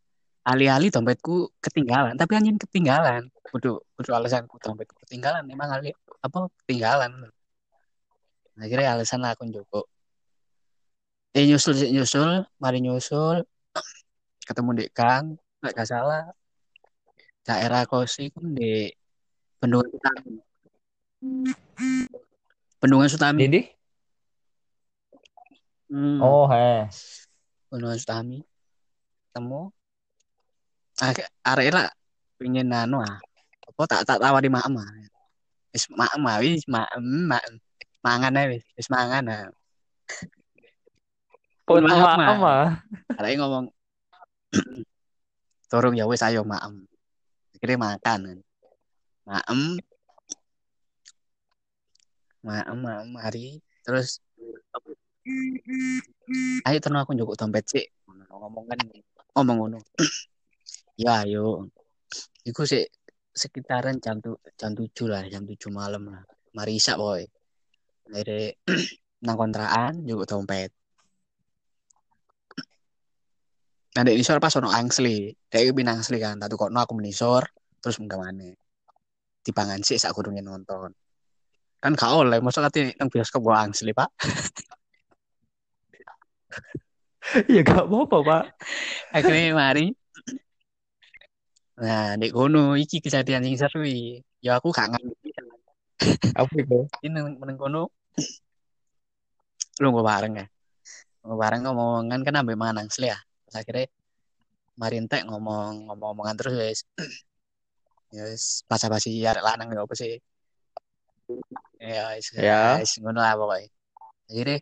Ali-ali 0.50 0.90
dompetku 0.90 1.54
ketinggalan, 1.62 2.18
tapi 2.18 2.34
anjing 2.40 2.58
ketinggalan. 2.58 3.28
Kudu 3.52 3.84
kudu 4.00 4.10
alasanku 4.16 4.56
dompetku 4.64 4.96
ketinggalan. 5.06 5.44
Emang 5.52 5.70
ali 5.70 5.92
apa 6.24 6.48
ketinggalan. 6.64 7.12
Akhirnya 8.56 8.96
alasan 8.96 9.28
aku 9.28 9.44
njoko. 9.46 9.86
Eh 11.36 11.44
nyusul 11.48 11.76
nyusul, 11.92 12.48
mari 12.58 12.80
nyusul. 12.80 13.44
Ketemu 14.48 14.70
di 14.80 14.86
Kang, 14.96 15.36
nggak 15.60 15.74
gak 15.76 15.88
salah. 15.92 16.24
Daerah 17.44 17.84
Kosi 17.84 18.32
kan 18.32 18.54
di 18.56 18.88
Bendungan 19.60 19.90
Sutami. 19.92 20.34
Bendungan 22.82 23.10
Sutami. 23.12 23.40
Didi? 23.46 23.81
Hmm. 25.92 26.24
Oh 26.24 26.48
he. 26.48 26.88
Bendungan 27.68 28.00
Sutami. 28.00 28.40
Ketemu. 29.28 29.76
Ah, 31.04 31.12
arek 31.52 31.70
lah 31.76 31.92
pengen 32.40 32.72
nano 32.72 33.04
ah. 33.04 33.20
Apa 33.68 33.82
tak 33.92 34.02
tak 34.08 34.24
tawari 34.24 34.48
mak 34.48 34.72
ah. 34.72 34.88
Wis 35.76 35.92
mak 35.92 36.16
ah 36.16 36.40
wis 36.40 36.64
mak 36.72 36.88
mak 37.28 37.44
mangan 38.00 38.40
ae 38.40 38.56
wis 38.56 38.64
wis 38.80 38.88
mangan 38.88 39.28
ah. 39.28 39.52
Pun 41.68 41.84
Maaf, 41.84 42.16
maaf 42.16 42.20
Ma. 42.20 42.36
mah. 42.40 42.68
Arek 43.20 43.36
ngomong 43.36 43.68
turung 45.72 45.96
ya 46.00 46.08
wis 46.08 46.24
ayo 46.24 46.48
maem. 46.48 46.88
Akhirnya 47.52 47.84
makan 47.84 48.20
kan. 48.24 48.40
Maem. 49.28 49.60
Maem 52.48 52.78
maem 52.80 53.10
hari 53.20 53.60
terus 53.84 54.24
ayo 56.68 56.78
terus 56.82 56.98
aku 56.98 57.14
njukuk 57.14 57.38
dompet 57.38 57.66
sih 57.70 57.86
ngomong 58.42 58.66
kan 58.66 58.80
ngomong 59.38 59.58
ngono. 59.58 59.80
Ya 61.02 61.24
ayo. 61.26 61.72
Iku 62.46 62.62
sih 62.68 62.84
sekitaran 63.32 63.98
jam 64.04 64.20
tu 64.22 64.38
jam 64.60 64.76
tujuh 64.76 65.08
lah 65.08 65.24
jam 65.26 65.48
tujuh 65.48 65.72
malam 65.72 66.12
lah. 66.14 66.22
Mari 66.54 66.78
isak 66.78 67.00
boy. 67.00 67.26
Akhirnya 68.12 68.54
nang 69.26 69.38
kontrakan 69.40 70.04
njukuk 70.04 70.28
dompet. 70.30 70.72
Nah 73.98 74.02
dek 74.06 74.18
nisor 74.20 74.38
pas 74.44 74.54
ono 74.60 74.70
angsli. 74.70 75.32
Dek 75.50 75.74
pinang 75.74 76.04
angsli 76.04 76.18
kan 76.22 76.38
tak 76.38 76.54
tukokno 76.54 76.82
aku 76.84 76.94
menisor 76.98 77.50
terus 77.82 77.98
munggah 77.98 78.20
maneh 78.22 78.54
dipangan 79.42 79.82
sih 79.82 79.98
sak 79.98 80.14
kurungnya 80.14 80.46
nonton. 80.46 80.94
Kan 81.82 81.98
gak 81.98 82.14
oleh 82.14 82.38
masa 82.46 82.62
kate 82.62 82.94
nang 83.00 83.10
bioskop 83.10 83.42
gua 83.42 83.66
angsli 83.66 83.90
pak 83.90 84.06
Ya 87.54 87.62
gak 87.62 87.86
apa-apa 87.86 88.18
pak. 88.26 88.44
akhirnya 89.14 89.54
mari. 89.54 89.94
Nah 91.78 92.18
dek 92.18 92.34
kono 92.34 92.74
iki 92.78 92.98
kejadian 93.02 93.46
sing 93.46 93.58
seru 93.62 93.86
ya 94.42 94.58
aku 94.58 94.74
gak 94.74 94.90
ngerti. 94.90 95.30
Apa 96.34 96.54
itu? 96.58 96.80
ini 97.06 97.18
nang 97.22 97.58
kono. 97.62 97.94
Lu 99.82 99.88
gue 99.94 100.04
bareng 100.06 100.34
ya? 100.38 100.46
Gue 101.22 101.38
bareng 101.38 101.62
ngomongan 101.66 102.26
kan 102.26 102.42
ambek 102.42 102.58
mangan 102.58 102.86
angsli 102.86 103.10
ya? 103.14 103.18
Terus 103.46 103.56
akhirnya 103.62 103.86
mari 104.82 104.96
entek 104.98 105.22
ngomong 105.30 105.90
ngomong-ngomongan 105.90 106.36
terus 106.42 106.54
wes 106.58 106.80
ya 108.16 108.26
wes 108.26 108.66
basa-basi 108.66 109.22
arek 109.22 109.46
lanang 109.46 109.70
ya 109.70 109.86
apa 109.86 109.94
sih? 109.94 110.18
Ya 111.78 112.18
wes 112.18 112.34
Ya. 112.34 112.82
ngono 113.02 113.22
lah 113.22 113.38
pokoknya. 113.38 113.70
Akhirnya 114.30 114.58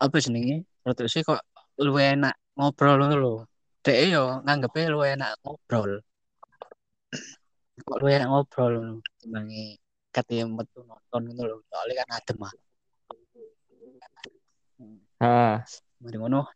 apa 0.00 0.16
jenenge? 0.24 0.64
Rotok 0.80 1.08
sih 1.12 1.20
kok 1.20 1.44
lu 1.84 1.92
enak 2.00 2.34
ngobrol 2.56 2.96
ngono 2.96 3.16
lho. 3.20 3.34
Dek 3.84 3.98
yo 4.08 4.40
nganggepnya 4.44 4.88
lu 4.88 5.00
enak 5.04 5.30
ngobrol. 5.44 6.00
Kok 7.84 7.96
lu 8.00 8.06
enak 8.08 8.28
ngobrol 8.32 8.72
ngono? 8.80 8.94
Timbangi 9.20 9.76
katanya 10.08 10.44
metu 10.48 10.80
nonton 10.88 11.20
ngono 11.28 11.42
lho 11.44 11.56
soalnya 11.68 12.02
kan 12.08 12.10
adem 12.16 12.40
ah 12.48 12.54
Ah. 15.20 15.60
mari 16.00 16.16
ngono. 16.16 16.48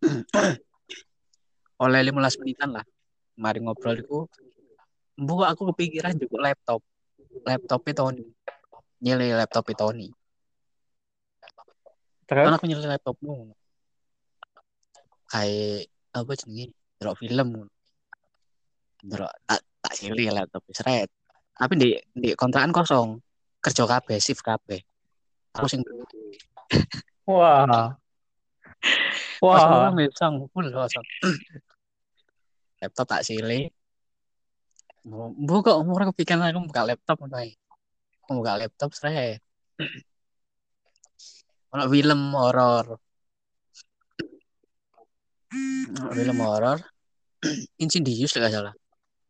Oleh 1.84 2.00
15 2.00 2.40
menitan 2.40 2.72
lah. 2.72 2.84
Mari 3.36 3.60
ngobrol 3.60 4.00
iku. 4.00 4.24
Mbok 5.20 5.44
aku 5.44 5.62
kepikiran 5.76 6.16
juga 6.16 6.40
laptop. 6.40 6.80
Laptopnya 7.44 7.92
Tony. 8.00 8.24
Nyele 9.04 9.36
laptop 9.36 9.68
Tony 9.76 10.08
Terus? 12.24 12.44
kan 12.48 12.56
aku 12.56 12.64
nyele 12.68 12.86
laptopmu 12.88 13.52
kayak 15.28 15.90
apa 16.14 16.32
jenenge 16.40 16.72
delok 16.96 17.16
film 17.20 17.48
delok 19.04 19.32
tak 19.44 19.60
tak 19.84 19.92
sili 19.92 20.24
laptop 20.32 20.62
seret 20.72 21.10
tapi 21.54 21.74
di 21.76 21.88
di 22.16 22.32
kontrakan 22.32 22.72
kosong 22.72 23.20
kerja 23.60 23.84
kabeh 23.84 24.18
shift 24.22 24.40
kabeh 24.40 24.80
aku 25.52 25.68
sing 25.68 25.84
Wah. 27.24 27.64
Wah. 29.44 29.56
Wah. 29.64 29.92
mesang 29.92 30.44
full 30.52 30.68
kosong. 30.68 31.06
laptop 32.80 33.06
tak 33.08 33.24
sile. 33.24 33.72
Bu 35.04 35.60
kok 35.60 35.80
umur 35.80 36.08
kepikiran 36.12 36.48
aku 36.48 36.68
buka 36.68 36.84
laptop. 36.84 37.16
Aku 37.28 38.30
buka 38.40 38.60
laptop 38.60 38.92
sere. 38.92 39.40
Ono 41.74 41.90
film 41.90 42.20
horor. 42.38 42.86
Film 46.14 46.38
horor. 46.38 46.78
Insidious 47.82 48.38
lah 48.38 48.46
gak 48.46 48.54
salah. 48.54 48.74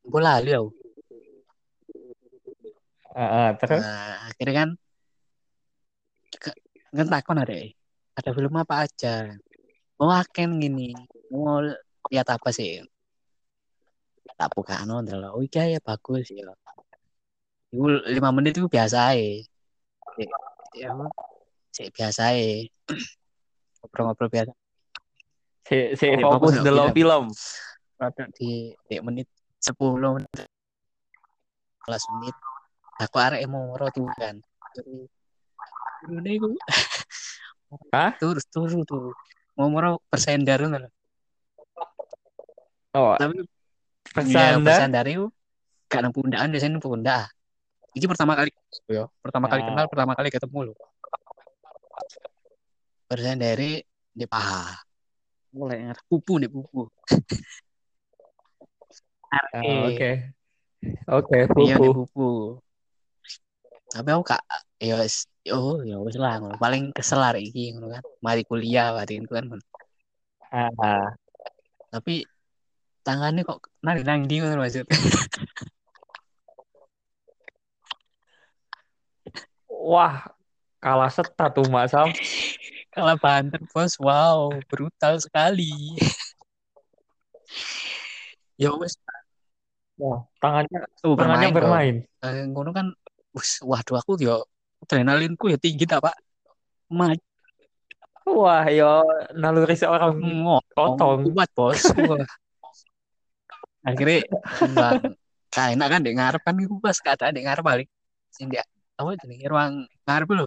Bola 0.04 0.36
lali 0.36 0.52
aku. 0.52 0.68
Ah, 3.16 3.24
ah, 3.24 3.48
terus? 3.56 3.80
Nah, 3.80 4.28
akhirnya 4.28 4.54
kan 4.60 4.68
kan 6.94 7.06
takon 7.10 7.40
ada 7.40 7.56
ada 8.12 8.30
film 8.36 8.52
apa 8.60 8.84
aja. 8.84 9.32
Mau 9.96 10.12
aken 10.12 10.60
gini. 10.60 10.92
Mau 11.32 11.64
lihat 12.12 12.28
apa 12.28 12.52
sih? 12.52 12.84
Tak 14.36 14.52
buka 14.52 14.84
anu 14.84 15.00
ndelok. 15.00 15.32
Oh 15.32 15.40
iya 15.40 15.78
ya 15.78 15.80
bagus 15.80 16.28
ya. 16.28 16.44
Itu 17.72 17.88
lima 17.88 18.36
menit 18.36 18.60
itu 18.60 18.68
biasa 18.68 19.16
aja. 19.16 19.40
Ya, 20.74 20.90
sih 21.74 21.90
biasa. 21.90 22.30
Ngobrol-ngobrol 23.82 24.30
biasa. 24.30 24.52
Si 25.66 25.76
si 25.98 26.06
fokus 26.22 26.62
delok 26.62 26.94
film. 26.94 27.34
Produk 27.94 28.26
di, 28.34 28.74
di 28.86 28.96
menit 29.00 29.26
10 29.62 29.74
menit 30.18 30.30
15 31.86 32.14
menit 32.18 32.36
aku 32.98 33.16
arek 33.16 33.40
mau 33.46 33.70
ngoro 33.70 33.86
tuh 33.90 34.10
kan 34.18 34.34
turu 34.74 35.06
turu 36.02 36.18
nih 36.20 36.34
gue 36.42 36.58
Hah? 37.94 38.12
turu 38.18 38.42
turu 38.50 38.82
turu 38.82 39.10
mau 39.54 39.70
ngoro 39.70 40.02
bersandar 40.10 40.58
ngono. 40.58 40.90
Oh, 42.94 43.14
tapi 43.14 43.42
ya 43.42 44.58
pesanda. 44.58 44.62
bersandar 44.62 45.04
itu 45.06 45.26
gak 45.86 46.00
nang 46.02 46.12
pundakan 46.12 46.50
biasanya 46.50 46.78
pundak 46.82 47.30
ini 47.94 48.04
pertama 48.10 48.34
kali 48.34 48.50
yo 48.90 49.06
pertama 49.22 49.46
kali 49.46 49.62
Ah. 49.62 49.66
kenal 49.70 49.86
pertama 49.86 50.12
kali 50.14 50.28
ketemu 50.34 50.58
lo 50.70 50.74
bersandari 53.08 53.82
di 54.14 54.26
paha 54.26 54.74
mulai 55.54 55.86
ngerti 55.86 56.04
pupu 56.10 56.32
nih 56.42 56.50
pupu 56.50 56.90
Ah, 59.34 59.90
Oke. 59.90 60.30
Oke, 61.10 61.38
iya 61.58 61.74
pupu. 61.74 62.06
pupu 62.06 62.28
tapi 63.94 64.10
aku 64.10 64.24
kak 64.26 64.42
ya 64.82 64.98
oh 65.54 65.78
ya 65.86 66.02
wis 66.02 66.18
lah 66.18 66.42
ngono. 66.42 66.58
paling 66.58 66.90
kesel 66.90 67.22
hari 67.22 67.46
iki 67.46 67.70
ngono 67.78 67.94
kan 67.94 68.02
mari 68.18 68.42
kuliah 68.42 68.90
hari 68.98 69.22
itu 69.22 69.30
kan. 69.30 69.46
Ah, 70.50 71.14
tapi 71.94 72.26
tangannya 73.06 73.46
kok 73.46 73.70
nang 73.86 74.02
nang 74.02 74.26
di 74.26 74.42
ngono 74.42 74.58
maksud 74.66 74.86
wah, 79.94 80.26
kalah 80.84 81.08
seta 81.08 81.48
tuh 81.48 81.64
Mak 81.72 81.88
Sam. 81.88 82.08
kalah 82.94 83.16
banter 83.16 83.58
bos 83.72 83.96
wow 83.98 84.52
brutal 84.70 85.16
sekali 85.18 85.98
ya 88.60 88.70
wis 88.76 88.94
Wah, 89.94 90.26
tangannya 90.42 90.90
Oh, 91.06 91.14
tangannya 91.14 91.54
bermain. 91.54 91.54
bermain. 91.54 91.94
Eh, 92.26 92.50
ngono 92.50 92.74
kan, 92.74 92.90
wis, 93.30 93.62
waduh 93.62 93.94
aku 93.94 94.18
yo 94.18 94.42
adrenalinku 94.82 95.46
ya 95.46 95.54
tinggi 95.54 95.86
tak 95.86 96.02
pak. 96.02 96.18
Maju 96.90 97.22
Wah, 98.26 98.66
yo 98.66 99.06
naluri 99.38 99.78
seorang 99.78 100.18
ngomong 100.18 100.66
Totong. 100.74 101.30
kuat 101.30 101.46
bos. 101.54 101.78
Wah. 101.94 102.26
Akhirnya 103.86 104.26
bang, 104.74 105.14
kayak 105.54 105.70
enak 105.78 105.88
kan 105.94 106.00
di 106.02 106.10
ngarep 106.18 106.42
kan 106.42 106.58
iku 106.58 106.74
pas 106.82 106.98
keadaan 106.98 107.38
di 107.38 107.46
ngarep 107.46 107.62
balik. 107.62 107.88
Sing 108.34 108.50
dia 108.50 108.66
apa 108.98 109.14
jenenge 109.14 109.46
ruang 109.46 109.86
ngarep 110.10 110.26
lho. 110.34 110.46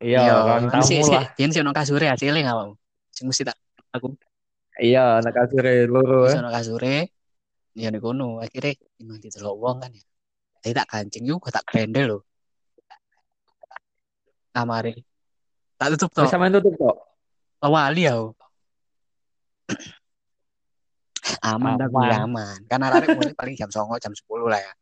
Iya, 0.00 0.20
ruang 0.36 0.62
kan 0.68 0.80
si 0.82 0.98
tamu 0.98 1.06
si 1.06 1.12
lah. 1.14 1.24
yen 1.36 1.50
si 1.50 1.58
ono 1.60 1.72
kasure 1.72 2.06
hasilnya 2.06 2.40
nggak 2.42 2.58
mau. 2.58 2.72
Sing 3.10 3.24
mesti 3.26 3.42
tak 3.42 3.56
aku 3.90 4.14
Iya, 4.74 5.22
anak 5.22 5.32
kasure 5.32 5.86
loro. 5.86 6.26
eh. 6.26 6.34
ono 6.34 6.50
kasure. 6.50 6.96
Ya 7.74 7.90
nih 7.90 7.98
kono 7.98 8.38
akhirnya 8.38 8.74
emang 8.98 9.18
ditelok 9.18 9.54
wong 9.54 9.76
kan 9.78 9.90
ya. 9.90 10.02
Tapi 10.58 10.72
tak 10.72 10.86
kancing 10.88 11.24
yuk 11.24 11.42
tak 11.48 11.62
grendel 11.64 12.06
lho. 12.06 12.18
Kamare. 14.50 14.94
Tak 15.74 15.88
tutup 15.94 16.10
toh. 16.14 16.26
sampean 16.26 16.54
tutup 16.54 16.74
kok. 16.74 16.96
Wali 17.60 18.06
aku. 18.06 18.30
Aman 21.44 21.74
tapi 21.76 21.92
Aman. 21.96 22.20
aman. 22.28 22.58
Kan 22.68 22.80
arek 22.80 23.16
mulai 23.16 23.32
paling 23.32 23.54
jam 23.56 23.68
09.00 23.68 24.00
jam 24.00 24.12
10 24.12 24.44
lah 24.48 24.60
ya. 24.60 24.72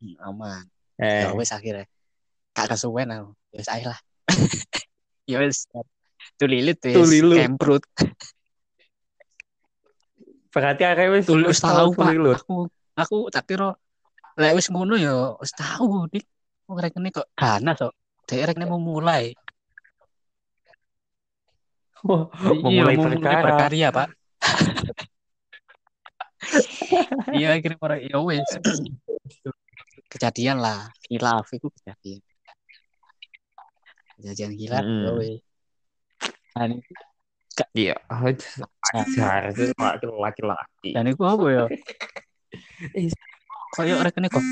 Hmm, 0.00 0.16
aman. 0.22 0.62
Eh, 0.96 1.24
Ya 1.24 1.32
wis 1.32 1.50
akhirnya. 1.50 1.84
Kak 2.56 2.66
kesuwen 2.74 3.10
aku. 3.10 3.30
Ya 3.54 3.58
wis 3.62 3.70
ae 3.70 3.84
lah. 3.86 4.00
ya 5.30 5.36
wis. 5.42 5.66
Tulilit 6.36 6.80
wis 6.82 7.10
kemprut. 7.10 7.84
berarti 10.50 10.82
arek 10.82 11.14
wis 11.14 11.24
Tul 11.30 11.46
wis 11.46 11.58
wis 11.58 11.62
tahu 11.62 11.94
Pak. 11.94 12.10
Aku 12.42 12.66
aku 12.98 13.16
tak 13.30 13.46
kira 13.46 13.78
lek 14.34 14.58
wis 14.58 14.66
ngono 14.66 14.98
ya 14.98 15.38
wis 15.38 15.54
tahu 15.54 16.10
dik. 16.10 16.26
Wong 16.66 16.78
rekene 16.78 17.10
kok 17.10 17.26
ganas 17.34 17.78
kok. 17.78 17.94
Dek 18.26 18.46
rekene 18.50 18.66
mau 18.66 18.78
mulai. 18.78 19.34
Iya, 22.00 22.56
memulai 22.56 22.96
mau 22.96 23.12
mulai 23.12 23.20
perkara. 23.20 23.44
berkarya, 23.44 23.88
Pak. 23.92 24.08
Iya, 27.36 27.54
akhirnya 27.54 27.78
orang 27.84 28.00
ya 28.00 28.18
wes. 28.24 28.48
Kejadian 30.10 30.58
lah, 30.58 30.88
hilaf 31.06 31.46
itu 31.52 31.68
kejadian. 31.78 32.24
Mm-mm. 34.20 35.04
ya 35.06 35.10
wes. 35.16 35.40
Dan, 36.54 36.70
Iya, 37.76 37.92
ajar 38.96 39.52
itu 39.52 40.08
laki-laki. 40.16 40.96
dan 40.96 41.04
itu 41.12 41.20
apa 41.24 41.46
ya? 41.52 41.64
Eh, 42.96 43.12
Kayak 43.76 44.00
orang 44.02 44.12
kene 44.16 44.28
kok 44.32 44.42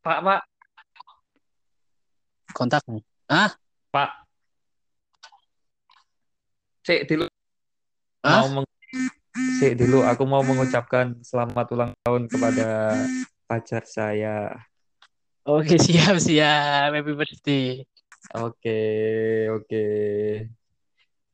Pak, 0.00 0.18
Pak, 0.24 0.40
kontak 2.52 2.82
nih. 2.90 3.04
Ah, 3.30 3.52
Pak. 3.94 4.10
Sik 6.82 7.06
dulu 7.06 7.24
Hah? 8.24 8.42
mau 8.42 8.60
meng 8.60 8.66
Sik 9.60 9.78
dulu 9.78 10.02
aku 10.02 10.24
mau 10.26 10.42
mengucapkan 10.42 11.14
selamat 11.22 11.66
ulang 11.76 11.92
tahun 12.02 12.26
kepada 12.26 12.68
pacar 13.46 13.84
saya. 13.86 14.50
oke 15.46 15.76
siap 15.78 16.18
siap. 16.18 16.90
Happy 16.90 17.12
birthday. 17.14 17.84
Oke, 18.36 18.78
oke. 19.50 19.84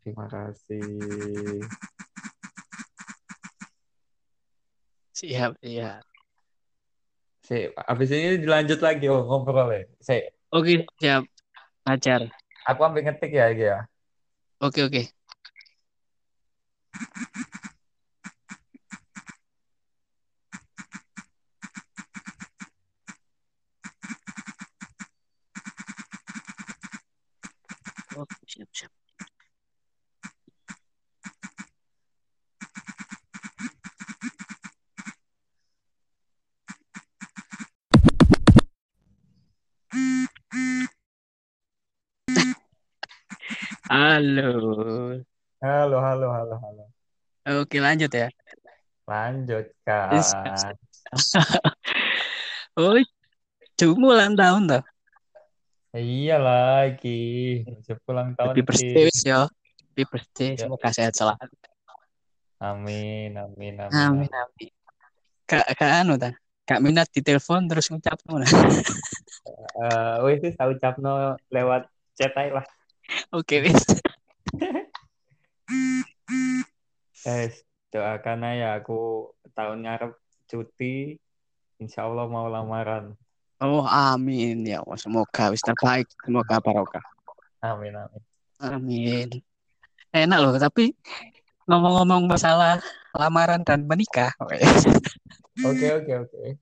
Terima 0.01 0.27
kasih. 0.31 1.66
Siap 5.16 5.59
siap. 5.59 6.05
Sik, 7.46 7.75
habis 7.79 8.11
ini 8.11 8.42
dilanjut 8.42 8.81
lagi 8.83 9.07
oh, 9.07 9.22
ngobrol 9.27 9.70
ya. 9.70 9.83
Sik, 10.03 10.35
Oke 10.51 10.87
siap. 10.99 11.27
Ajar. 11.87 12.31
aku 12.66 12.81
ambil 12.83 13.07
ngetik 13.07 13.31
ya, 13.31 13.51
ya. 13.55 13.77
Oke 14.59 14.83
oke. 14.83 15.03
Oke 28.16 28.48
siap 28.48 28.70
siap. 28.72 28.92
Halo. 43.92 44.48
Halo, 45.61 45.96
halo, 46.00 46.26
halo, 46.33 46.55
halo. 46.57 46.85
Oke 47.61 47.85
lanjut 47.85 48.09
ya. 48.09 48.33
Lanjut, 49.05 49.68
Kak. 49.85 50.09
Yes. 50.16 50.64
Oh, 52.76 52.98
cuma 53.79 54.18
ulang 54.18 54.35
tahun 54.35 54.68
toh. 55.96 56.04
Iya 56.04 56.37
lagi. 56.37 57.64
Pulang 58.04 58.37
tahun 58.37 58.52
Happy 58.52 58.61
Ki. 58.61 58.66
birthday 58.68 59.04
wis 59.09 59.20
ya. 59.24 59.48
Happy 59.48 60.04
birthday. 60.04 60.50
Ya. 60.52 60.68
Semoga 60.68 60.88
sehat 60.92 61.16
selalu. 61.16 61.40
Amin, 62.56 63.37
amin, 63.37 63.74
amin. 63.80 63.92
Amin 63.92 64.32
amin. 64.32 64.70
Kak 65.48 65.64
kak 65.76 65.92
anu 66.04 66.16
ta. 66.20 66.32
Kak 66.66 66.82
minat 66.82 67.09
ditelepon 67.12 67.68
terus 67.70 67.88
ngucap 67.88 68.20
ngono. 68.28 68.44
Eh, 69.76 70.16
wis 70.26 70.42
wis 70.42 70.56
aku 70.59 70.74
ucapno 70.74 71.38
lewat 71.54 71.87
chat 72.18 72.35
ae 72.35 72.50
lah. 72.50 72.66
Oke 73.30 73.62
wis. 73.62 73.78
Eh, 77.26 77.50
doakan 77.90 78.46
aja 78.46 78.78
aku 78.78 79.30
tahun 79.54 79.87
ngarep 79.87 80.14
cuti. 80.46 81.18
Insya 81.78 82.06
Allah 82.06 82.26
mau 82.30 82.46
lamaran. 82.46 83.18
Oh 83.57 83.88
amin 83.88 84.69
ya 84.69 84.85
Allah. 84.85 84.99
Semoga 85.01 85.49
wis 85.49 85.64
terbaik. 85.64 86.05
Semoga 86.21 86.61
barokah. 86.61 87.05
Amin, 87.64 87.97
amin. 87.97 88.23
Amin. 88.61 89.29
Enak 90.12 90.38
loh 90.45 90.53
tapi 90.61 90.92
ngomong-ngomong 91.64 92.29
masalah 92.29 92.79
lamaran 93.16 93.64
dan 93.64 93.88
menikah. 93.88 94.33
Oke. 94.45 94.61
Oke, 95.64 96.12
oke. 96.12 96.61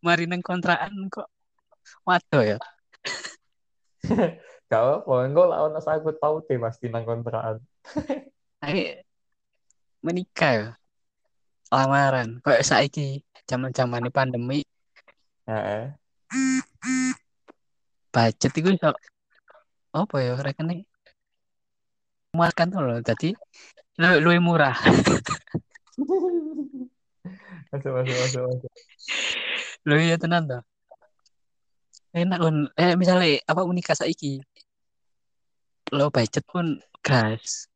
Mari 0.00 0.30
neng 0.30 0.38
kontrakan 0.38 1.10
kok. 1.10 1.26
Waduh 2.06 2.54
ya. 2.54 2.58
Gak 4.70 4.82
apa, 4.82 5.02
ono 5.02 5.78
aku 5.78 6.10
tahu 6.14 6.46
deh 6.46 6.58
pasti 6.62 6.86
nang 6.86 7.02
kontrakan. 7.02 7.58
Ayo 8.66 9.02
menikah 9.98 10.52
ya. 10.54 10.68
Lamaran. 11.74 12.38
Kayak 12.38 12.62
saiki 12.62 13.26
zaman-zaman 13.50 14.06
pandemi 14.14 14.62
Heeh. 15.46 16.05
Budget 18.14 18.52
itu 18.56 18.70
iso 18.74 18.90
apa 19.96 20.16
ya 20.20 20.36
rekene 20.40 20.84
memuaskan 22.32 22.68
tuh 22.68 22.80
loh 22.84 22.98
jadi 23.00 23.32
lu 23.96 24.28
luwih 24.28 24.40
murah. 24.44 24.76
Masuk, 27.74 27.90
masuk, 27.90 28.16
masuk, 28.22 28.42
masuk. 28.46 28.72
luwih 29.82 30.14
ya 30.14 30.16
tenan 30.20 30.46
tuh 30.46 30.62
enak 32.16 32.38
kan 32.40 32.56
eh 32.80 32.96
misalnya 32.96 33.44
apa 33.44 33.60
menikah 33.68 33.92
saiki? 33.92 34.40
Lo 35.92 36.08
budget 36.08 36.42
pun 36.48 36.80
gas 37.04 37.68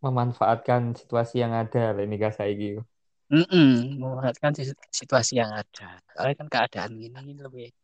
Memanfaatkan 0.00 0.94
situasi 0.94 1.42
yang 1.42 1.50
ada 1.50 1.96
lah 1.96 2.06
nikah 2.06 2.30
saiki. 2.30 2.78
Mm 3.26 3.98
memanfaatkan 3.98 4.54
si- 4.54 4.82
situasi 4.94 5.42
yang 5.42 5.50
ada. 5.50 5.98
Soalnya 6.14 6.36
kan 6.38 6.48
keadaan 6.50 6.94
ini 7.00 7.34
lebih 7.34 7.74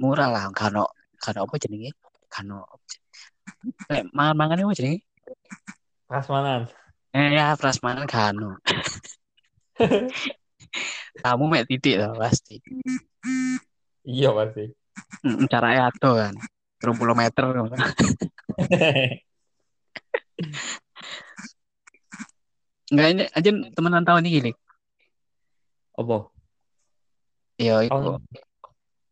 murah 0.00 0.28
lah. 0.28 0.44
Kano 0.52 0.88
kano 1.16 1.48
apa 1.48 1.54
jenenge? 1.56 1.96
Kano 2.28 2.68
eh 3.88 4.04
mangan 4.12 4.36
mangan 4.36 4.64
apa 4.68 4.74
jenenge? 4.76 5.00
Prasmanan. 6.04 6.68
eh 7.14 7.30
ya 7.32 7.54
prasmanan 7.54 8.10
kano 8.10 8.58
kamu 11.22 11.44
mek 11.52 11.64
titik 11.70 11.98
lah 11.98 12.12
pasti. 12.14 12.58
Iya 14.04 14.30
pasti. 14.34 14.68
Mm, 15.24 15.46
caranya 15.48 15.88
ado 15.90 16.10
kan. 16.18 16.34
30 16.82 17.16
meter. 17.16 17.44
Enggak 22.92 23.08
ini 23.16 23.24
aja 23.32 23.50
temenan 23.72 24.04
tahun 24.04 24.28
ini 24.28 24.30
gini 24.38 24.52
Apa? 25.94 26.16
iya 27.60 27.86
Tahun 27.86 28.02
itu. 28.02 28.10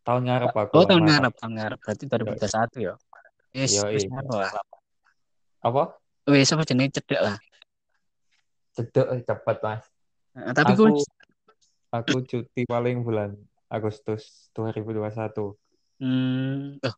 Tahun 0.03 0.23
ngarep 0.27 0.51
aku. 0.51 0.73
oh 0.75 0.85
tahun 0.85 1.03
ngarep 1.07 1.33
tahun 1.39 1.53
ngarep. 1.59 1.79
Berarti 1.79 2.05
2021 2.11 2.87
ya 2.91 2.95
wis 3.53 3.77
wis 3.85 4.05
lah. 4.09 4.53
Apa? 5.63 5.83
wis 6.27 6.51
apa 6.51 6.65
jenenge? 6.65 6.99
Cedek 6.99 7.21
lah. 7.21 7.37
Cedek 8.73 9.07
eh, 9.13 9.21
cepet 9.23 9.57
mas. 9.61 9.85
Nah, 10.33 10.53
tapi 10.57 10.73
ku 10.73 10.89
aku 10.89 11.05
aku 11.93 12.17
cuti 12.25 12.65
paling 12.65 13.05
bulan 13.05 13.37
Agustus 13.69 14.49
2021 14.57 15.53
hmm, 16.01 16.81
oh, 16.81 16.97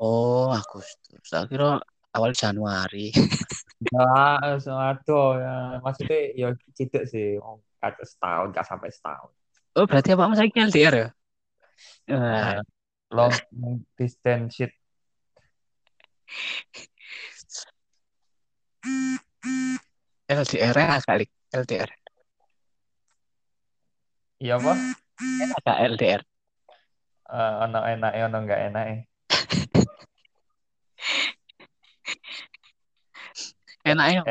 oh 0.00 0.48
Agustus. 0.48 1.20
Tak 1.28 1.52
kira 1.52 1.76
awal 2.16 2.32
Januari. 2.32 3.12
ya 3.92 4.40
aduh 4.40 5.36
ya. 5.36 5.56
Maksudnya 5.84 6.18
ya 6.32 6.48
cedek 6.72 7.04
sih. 7.04 7.36
oh, 7.38 7.60
kata 7.78 8.02
setahun 8.04 8.52
gak 8.54 8.66
sampai 8.66 8.90
setahun 8.92 9.30
Oh, 9.78 9.86
berarti 9.86 10.10
apa 10.10 10.34
saya 10.34 10.50
LDR 10.50 10.94
ya? 10.98 11.08
Nah, 12.10 12.58
Wah, 12.58 13.30
long 13.30 13.34
distance 13.94 14.58
shit 14.58 14.72
LDR 20.28 20.76
enak 20.76 21.00
kali. 21.08 21.24
LDR. 21.56 21.90
iya 24.38 24.54
apa 24.60 24.72
Enak 25.18 25.58
gak 25.64 25.78
LDR? 25.96 26.22
Eh, 27.28 27.52
ono 27.64 27.78
enak 27.96 28.12
ono 28.28 28.38
nggak 28.44 28.60
enak 28.70 28.84
Enaknya 33.88 34.22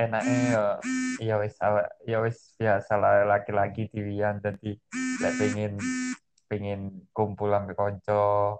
enaknya 0.00 0.38
ya 0.48 0.64
ya 1.20 1.34
wis 1.36 1.54
ya 2.08 2.18
wis 2.24 2.38
biasa 2.56 2.96
lah 2.96 3.28
laki-laki 3.28 3.92
diwian 3.92 4.40
jadi 4.40 4.72
lek 5.20 5.34
pengen 5.36 5.72
pengen 6.48 6.80
kumpul 7.12 7.52
sampe 7.52 7.76
konco 7.76 8.58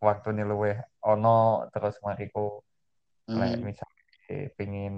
waktu 0.00 0.28
nih 0.34 0.46
luweh 0.48 0.76
ono 1.04 1.68
terus 1.70 2.00
mariku 2.00 2.64
lek 3.28 3.54
Hmm. 3.54 3.62
misalnya 3.62 4.50
pengen 4.58 4.94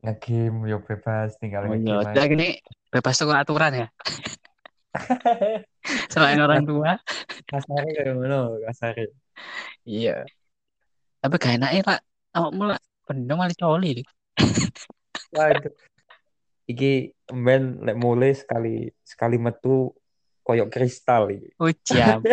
ngegame 0.00 0.68
yo 0.68 0.78
bebas 0.80 1.36
tinggal 1.40 1.68
Oh 1.68 1.76
iya, 1.76 2.00
tidak 2.12 2.26
gini 2.32 2.48
bebas 2.88 3.16
tuh 3.16 3.32
aturan 3.32 3.72
ya. 3.84 3.88
Selain 6.12 6.40
orang 6.40 6.64
tua. 6.64 6.96
kasare 7.44 7.88
kayak 7.92 8.14
ngono 8.14 8.56
kasare 8.68 9.10
Iya. 9.84 10.24
Tapi 11.20 11.34
gak 11.36 11.56
enaknya 11.60 11.80
pak. 11.82 12.00
Awak 12.36 12.52
mulai 12.52 12.80
bener 13.04 13.34
malah 13.36 13.56
coli. 13.56 14.00
Waduh 15.36 15.72
iki 16.64 17.12
men 17.32 17.84
lek 17.84 17.96
mulai 18.00 18.32
sekali 18.32 18.88
sekali 19.04 19.36
metu 19.36 19.92
koyok 20.44 20.68
kristal 20.72 21.28
iki 21.32 21.48
Oh 21.60 21.72
jam. 21.84 22.24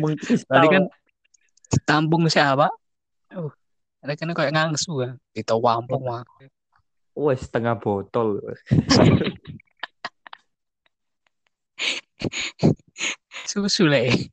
mengkristal 0.00 0.56
Tadi 0.56 0.66
kan 0.72 0.88
tampung 1.84 2.24
siapa? 2.30 2.70
Uh, 3.30 3.52
ada 4.00 4.16
kan 4.16 4.32
kayak 4.32 4.56
ngangsu 4.56 4.96
kan. 4.96 5.20
Kita 5.36 5.60
wampung 5.60 6.08
mah. 6.08 6.24
wes 7.20 7.44
setengah 7.44 7.76
botol 7.76 8.40
Susu 13.50 13.90
le. 13.90 14.30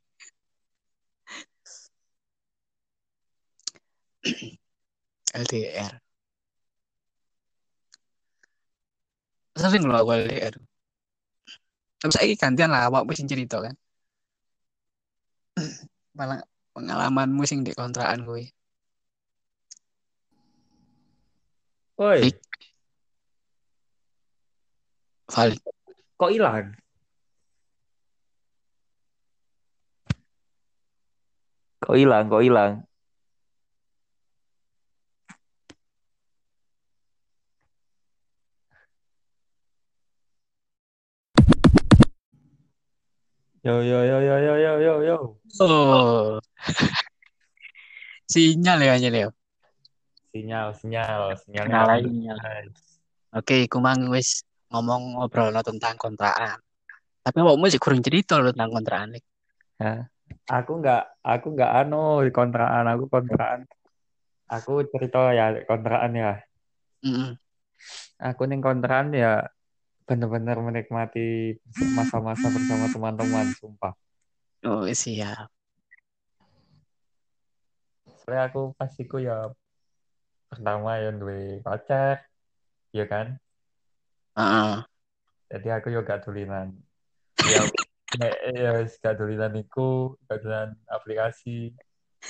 LDR. 5.35 5.93
Sering 9.57 9.83
loh 9.89 10.01
aku 10.01 10.11
LDR. 10.15 10.55
Tapi 11.97 12.11
saya 12.13 12.29
gantian 12.37 12.69
lah 12.69 12.87
awak 12.87 13.09
sing 13.17 13.25
cerita 13.25 13.57
kan. 13.61 13.75
Malah 16.17 16.41
pengalamanmu 16.77 17.43
sing 17.49 17.65
di 17.65 17.73
kontrakan 17.73 18.21
gue. 18.25 18.53
Woi. 21.97 22.29
Valid. 25.27 25.61
kok 26.17 26.31
hilang? 26.31 26.77
Kok 31.83 31.95
hilang? 31.97 32.23
Kok 32.29 32.41
hilang? 32.45 32.86
Yo 43.67 43.83
yo 43.83 43.99
yo 43.99 44.23
yo 44.23 44.35
yo 44.39 44.55
yo 44.55 44.73
yo 44.79 44.93
yo. 45.03 45.17
Oh. 45.59 46.39
Sinyal 48.31 48.79
ya 48.79 48.95
aja 48.95 49.09
Leo. 49.11 49.35
Sinyal, 50.31 50.71
sinyal, 50.79 51.35
Sinyal 51.35 51.65
nggak 51.67 51.83
lagi, 51.83 52.07
sinyal. 52.07 52.39
Oke, 53.35 53.67
kumang 53.67 54.07
wis 54.07 54.47
ngomong 54.71 55.19
ngobrol 55.19 55.51
tentang 55.67 55.99
kontrakan. 55.99 56.63
Tapi 57.27 57.37
awakmu 57.43 57.67
sih 57.67 57.75
kurang 57.75 57.99
cerita 57.99 58.39
loh 58.39 58.55
tentang 58.55 58.71
kontrakan 58.71 59.19
nih. 59.19 59.23
Aku 60.47 60.79
nggak, 60.79 61.03
aku 61.27 61.47
nggak 61.51 61.71
anu 61.83 62.23
di 62.23 62.31
kontrakan, 62.31 62.87
aku 62.87 63.03
kontrakan. 63.11 63.67
Aku 64.47 64.79
cerita 64.95 65.35
ya 65.35 65.59
kontrakan 65.67 66.15
ya. 66.15 66.31
Mm-mm. 67.03 67.35
Aku 68.31 68.47
nih 68.47 68.63
kontrakan 68.63 69.11
ya 69.11 69.43
bener-bener 70.07 70.55
menikmati 70.63 71.59
masa-masa 71.91 72.47
bersama 72.47 72.87
teman-teman, 72.87 73.51
sumpah. 73.59 73.91
Oh 74.63 74.87
siap. 74.87 75.51
Soalnya 78.23 78.47
aku 78.47 78.71
pastiku 78.79 79.19
ya 79.19 79.51
pertama 80.47 80.95
yang 81.03 81.19
duwe 81.19 81.59
pacar, 81.59 82.23
ya 82.95 83.03
kan? 83.03 83.35
Heeh. 84.39 84.87
Jadi 85.51 85.67
aku 85.75 85.91
yo 85.91 86.07
gak 86.07 86.23
dolinan. 86.23 86.71
Ya, 87.43 87.67
nek 88.15 88.33
ya 88.55 88.71
wis 88.79 88.95
gak 89.03 89.19
dolinan 89.19 89.59
iku, 89.59 90.15
gak 90.31 90.39
dolinan 90.43 90.75
aplikasi. 90.87 91.75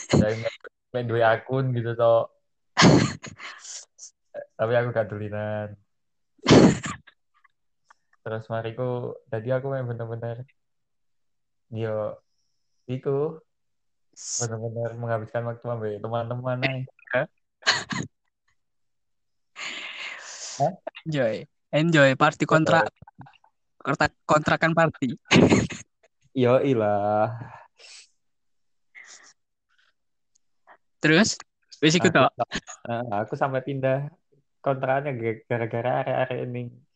Dan 0.10 0.46
main 0.94 1.06
duwe 1.06 1.22
akun 1.22 1.78
gitu 1.78 1.94
toh. 1.94 2.30
Tapi 4.58 4.74
aku 4.74 4.90
gak 4.94 5.10
dolinan. 5.14 5.78
Terus 8.28 8.44
mariku, 8.52 9.16
jadi 9.32 9.56
aku 9.56 9.72
main 9.72 9.88
bener-bener 9.88 10.44
yo 11.72 12.20
iku 12.84 13.40
bener-bener 14.44 15.00
menghabiskan 15.00 15.48
waktu 15.48 15.64
sama 15.64 15.88
teman-teman 15.96 16.60
aja. 16.68 17.24
Enjoy. 21.08 21.48
Enjoy 21.72 22.10
party 22.20 22.44
kontrak 22.44 22.92
kontrak 23.80 24.12
kontrakan 24.28 24.76
party. 24.76 25.16
Yo 26.44 26.60
ilah. 26.60 27.32
Terus 31.00 31.40
wis 31.80 31.96
iku 31.96 32.12
Aku, 32.12 32.28
tok. 32.28 32.32
aku 33.24 33.34
sampai 33.40 33.64
pindah 33.64 34.12
kontrakannya 34.60 35.16
ga- 35.16 35.44
gara-gara 35.48 36.04
area-area 36.04 36.44
ini 36.44 36.87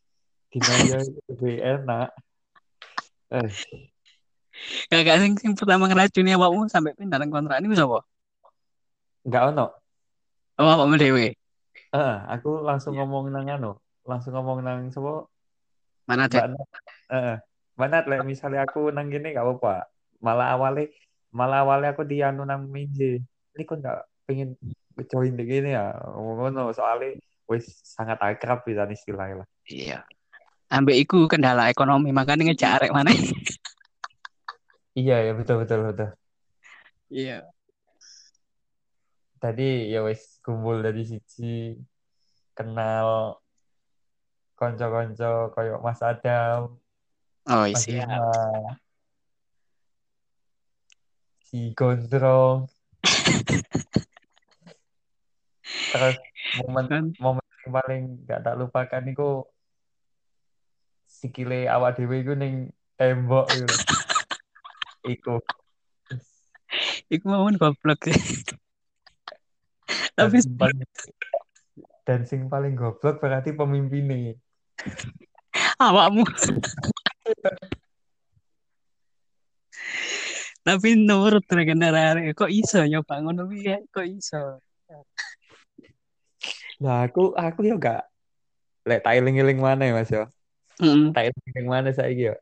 di 0.52 0.60
Maya 0.60 1.00
itu 1.00 1.20
lebih 1.32 1.56
enak. 1.64 2.10
Eh, 3.32 3.48
Kakak 4.92 5.18
sing, 5.24 5.34
sing 5.40 5.52
pertama 5.56 5.88
ngeracuni 5.88 6.36
awakmu 6.36 6.68
sampai 6.68 6.92
pindah 6.94 7.18
nang 7.18 7.32
kontrakan 7.32 7.66
iku 7.66 7.76
sapa? 7.80 8.00
nggak 9.22 9.44
ono. 9.54 9.66
Oh, 10.60 10.68
awakmu 10.68 11.00
dhewe. 11.00 11.34
Eh, 11.92 12.16
aku 12.28 12.66
langsung 12.66 13.00
ngomong 13.00 13.32
nang 13.32 13.48
anu, 13.48 13.72
langsung 14.04 14.36
ngomong 14.36 14.60
nang 14.60 14.92
sapa 14.92 15.28
Mana 16.10 16.28
Mbak 16.28 16.36
ada? 16.36 16.48
Nat. 16.52 16.68
Eh, 17.12 17.36
Mbak 17.78 17.88
Nat, 17.88 18.06
lek 18.12 18.22
misalnya 18.28 18.68
aku 18.68 18.92
nang 18.92 19.08
gini 19.08 19.32
nggak 19.32 19.46
apa-apa. 19.46 19.88
Malah 20.20 20.48
awalnya, 20.58 20.92
malah 21.32 21.64
awalnya 21.64 21.96
aku 21.96 22.04
di 22.04 22.20
anu 22.20 22.44
nang 22.44 22.68
Minje. 22.68 23.24
Ini 23.56 23.64
kok 23.64 23.80
nggak 23.80 24.00
pengen 24.28 24.60
join 25.08 25.34
di 25.38 25.44
gini 25.48 25.72
ya? 25.72 25.96
Ngono, 26.18 26.76
soalnya 26.76 27.16
wis 27.48 27.68
sangat 27.84 28.20
akrab 28.20 28.66
bisa 28.68 28.84
istilahnya 28.90 29.46
lah. 29.46 29.48
Iya. 29.70 30.04
Ambek 30.72 31.04
iku 31.04 31.28
kendala 31.28 31.68
ekonomi 31.68 32.16
makanya 32.16 32.48
ngejak 32.48 32.72
arek 32.80 32.92
mana. 32.96 33.12
Iya 34.92 35.24
ya 35.24 35.32
betul 35.40 35.64
betul 35.64 35.88
betul. 35.88 36.10
Iya. 37.08 37.48
Tadi 39.40 39.88
ya 39.88 40.04
wis 40.04 40.36
kumpul 40.44 40.84
dari 40.84 41.08
siji 41.08 41.80
kenal 42.52 43.40
konco-konco 44.60 45.56
koyo 45.56 45.80
Mas 45.80 46.04
Adam, 46.04 46.76
Oh, 47.48 47.66
Mas 47.66 47.82
siap. 47.82 48.06
Bima, 48.06 48.78
si 51.48 51.74
Gondrong. 51.74 52.70
Terus 55.92 56.16
momen 56.62 56.86
Kan 56.92 57.06
momen 57.18 57.46
yang 57.64 57.74
paling 57.74 58.04
gak 58.28 58.42
tak 58.46 58.56
lupakan 58.60 59.04
itu 59.08 59.30
sikile 61.22 61.70
awak 61.70 62.02
dhewe 62.02 62.26
iku 62.26 62.34
ning 62.34 62.74
tembok 62.98 63.46
iku. 63.54 63.70
Iku. 65.06 65.36
iku 67.14 67.26
mau 67.30 67.46
goblok. 67.54 68.10
Tapi 70.18 70.38
sing 70.42 70.58
paling 70.58 70.82
dan 72.02 72.26
sing 72.26 72.50
paling 72.50 72.74
goblok 72.74 73.22
berarti 73.22 73.54
pemimpinnya. 73.54 74.34
awakmu. 75.78 76.26
Tapi 80.62 80.90
nurut 80.94 81.46
regenerasi 81.46 82.38
kok 82.38 82.50
iso 82.50 82.82
nyoba 82.86 83.22
ngono 83.22 83.50
piye 83.50 83.82
kok 83.90 84.06
iso. 84.06 84.62
Nah, 86.82 87.06
aku 87.06 87.38
aku 87.38 87.66
yo 87.66 87.78
gak 87.78 88.06
lek 88.86 89.06
tak 89.06 89.18
eling-eling 89.22 89.62
mana 89.62 89.86
ya 89.86 89.94
Mas 89.94 90.10
yo. 90.10 90.26
Heeh. 90.82 91.14
Tak 91.14 91.24
eling-eling 91.30 91.68
mana 91.70 91.90
saiki 91.94 92.34
yo. 92.34 92.36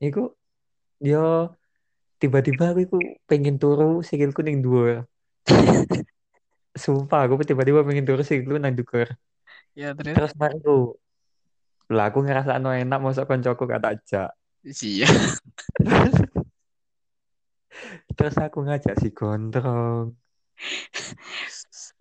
Iku 0.00 0.32
yo 1.04 1.52
tiba-tiba 2.16 2.72
aku 2.72 2.80
iku 2.88 2.98
pengen 3.28 3.60
turu 3.60 4.00
sikilku 4.00 4.40
ning 4.40 4.64
dhuwur. 4.64 5.04
Sumpah 6.82 7.28
aku 7.28 7.44
tiba-tiba 7.44 7.84
pengen 7.84 8.08
turu 8.08 8.24
sikilku 8.24 8.56
nang 8.56 8.72
dhuwur. 8.72 9.08
Ya 9.76 9.92
terus 9.92 10.16
Terus 10.16 10.32
aku 10.40 10.96
lah 11.90 12.08
aku 12.08 12.22
ngerasa 12.22 12.56
enak 12.56 13.00
masuk 13.02 13.26
koncoku 13.26 13.66
gak 13.66 13.82
tak 13.82 13.92
ajak. 13.98 14.30
iya. 14.62 15.10
Terus 18.16 18.36
aku 18.36 18.58
ngajak 18.66 18.94
si 19.00 19.08
Gondrong. 19.16 20.12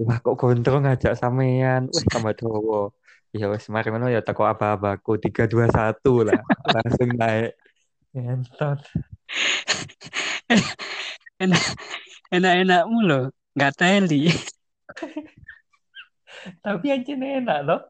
Wah 0.03 0.17
kok 0.19 0.35
Gondrong 0.35 0.83
ngajak 0.83 1.15
sampean. 1.15 1.87
Wih 1.89 2.05
tambah 2.07 2.35
dowo. 2.37 2.91
Ya 3.29 3.45
wes 3.45 3.69
mari 3.69 3.93
ngono 3.93 4.09
ya 4.09 4.25
teko 4.25 4.41
aba-abaku 4.49 5.21
321 5.21 6.25
lah. 6.25 6.41
Langsung 6.75 7.09
naik. 7.13 7.53
Entot. 8.17 8.79
Enak 11.37 11.63
enak-enakmu 12.33 12.99
loh. 13.05 13.29
Nggak 13.53 13.73
teli. 13.77 14.33
Tapi 16.65 16.85
aja 16.89 17.13
enak 17.13 17.59
loh. 17.69 17.81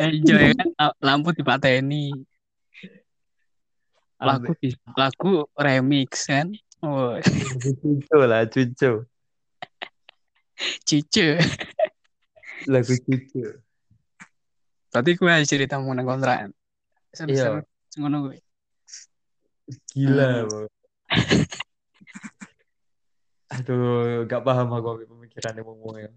Enjoy 0.00 0.56
kan 0.56 0.68
La- 0.80 0.96
lampu 1.04 1.36
dipateni. 1.36 2.16
Lagu 4.20 4.52
di 4.60 4.72
lagu 4.96 5.44
remix 5.56 6.24
kan. 6.24 6.48
Oh, 6.80 7.12
Cucu 7.20 8.16
lah, 8.24 8.48
cucu. 8.48 9.04
cice. 10.88 11.36
Lagu 12.64 12.94
cucu. 13.04 13.60
Berarti 14.90 15.10
gue 15.14 15.34
cerita 15.46 15.78
mau 15.78 15.94
nang 15.94 16.06
kontrakan. 16.06 16.50
Iya. 17.26 17.62
Ngono 17.98 18.30
gue. 18.30 18.38
Gila, 19.94 20.46
Hmm. 20.50 20.66
Aduh, 23.50 24.30
gak 24.30 24.46
paham 24.46 24.70
aku 24.78 25.10
pemikirannya 25.10 25.66
ngomongnya. 25.66 26.14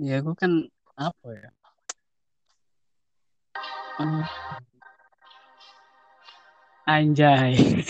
Ya 0.00 0.24
gue 0.24 0.32
kan 0.32 0.72
apa 0.96 1.28
ya? 1.36 1.50
Hmm. 4.00 4.24
Anjay. 6.88 7.84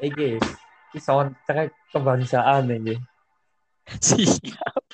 Iki, 0.00 0.40
iki 0.40 0.98
soundtrack 1.02 1.76
kebangsaan 1.92 2.72
ini. 2.72 2.96
Siap. 4.00 4.85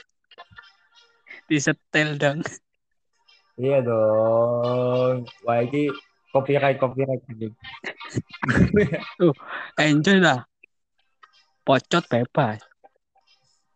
Disetel 1.53 2.17
dong. 2.17 2.41
Iya 3.61 3.85
dong. 3.85 5.29
Wah, 5.45 5.61
iki 5.61 5.93
copyright 6.33 6.81
copyright 6.81 7.21
ini. 7.29 7.53
Enjoy 9.85 10.17
lah. 10.17 10.49
Pocot 11.61 12.09
bebas. 12.09 12.65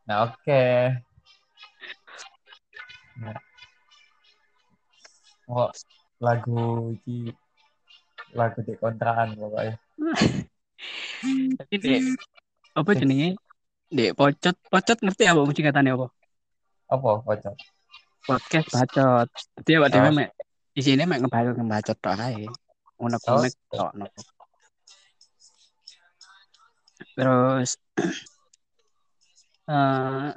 Nah, 0.09 0.25
oke. 0.25 0.65
Nah. 3.21 3.37
Oh, 5.53 5.69
lagu 6.25 6.97
iki 6.97 7.29
lagu 8.33 8.65
di 8.65 8.73
kontrakan 8.81 9.37
pokoknya. 9.37 9.77
Tapi 11.61 11.75
dek 11.77 12.01
apa 12.73 12.91
jenenge? 12.97 13.37
Dek 13.93 14.17
pocot, 14.17 14.57
pocot 14.73 14.99
ngerti 15.05 15.29
apa 15.29 15.45
mesti 15.45 15.61
katanya 15.61 15.93
apa? 16.01 16.09
Apa 16.87 17.09
kocok? 17.23 17.55
Podcast 18.27 18.69
bacot. 18.71 19.29
Jadi 19.63 19.71
awak 19.79 19.91
dhewe 19.91 20.11
mek 20.15 20.31
di 20.71 20.81
sini 20.83 21.03
mek 21.03 21.23
ngebacot 21.27 21.55
ngebacot 21.59 21.99
tok 21.99 22.19
ae. 22.23 22.47
Unek-unek 23.03 23.55
tok 23.75 23.91
no. 23.99 24.07
Terus 27.17 27.71
eh 29.73 30.31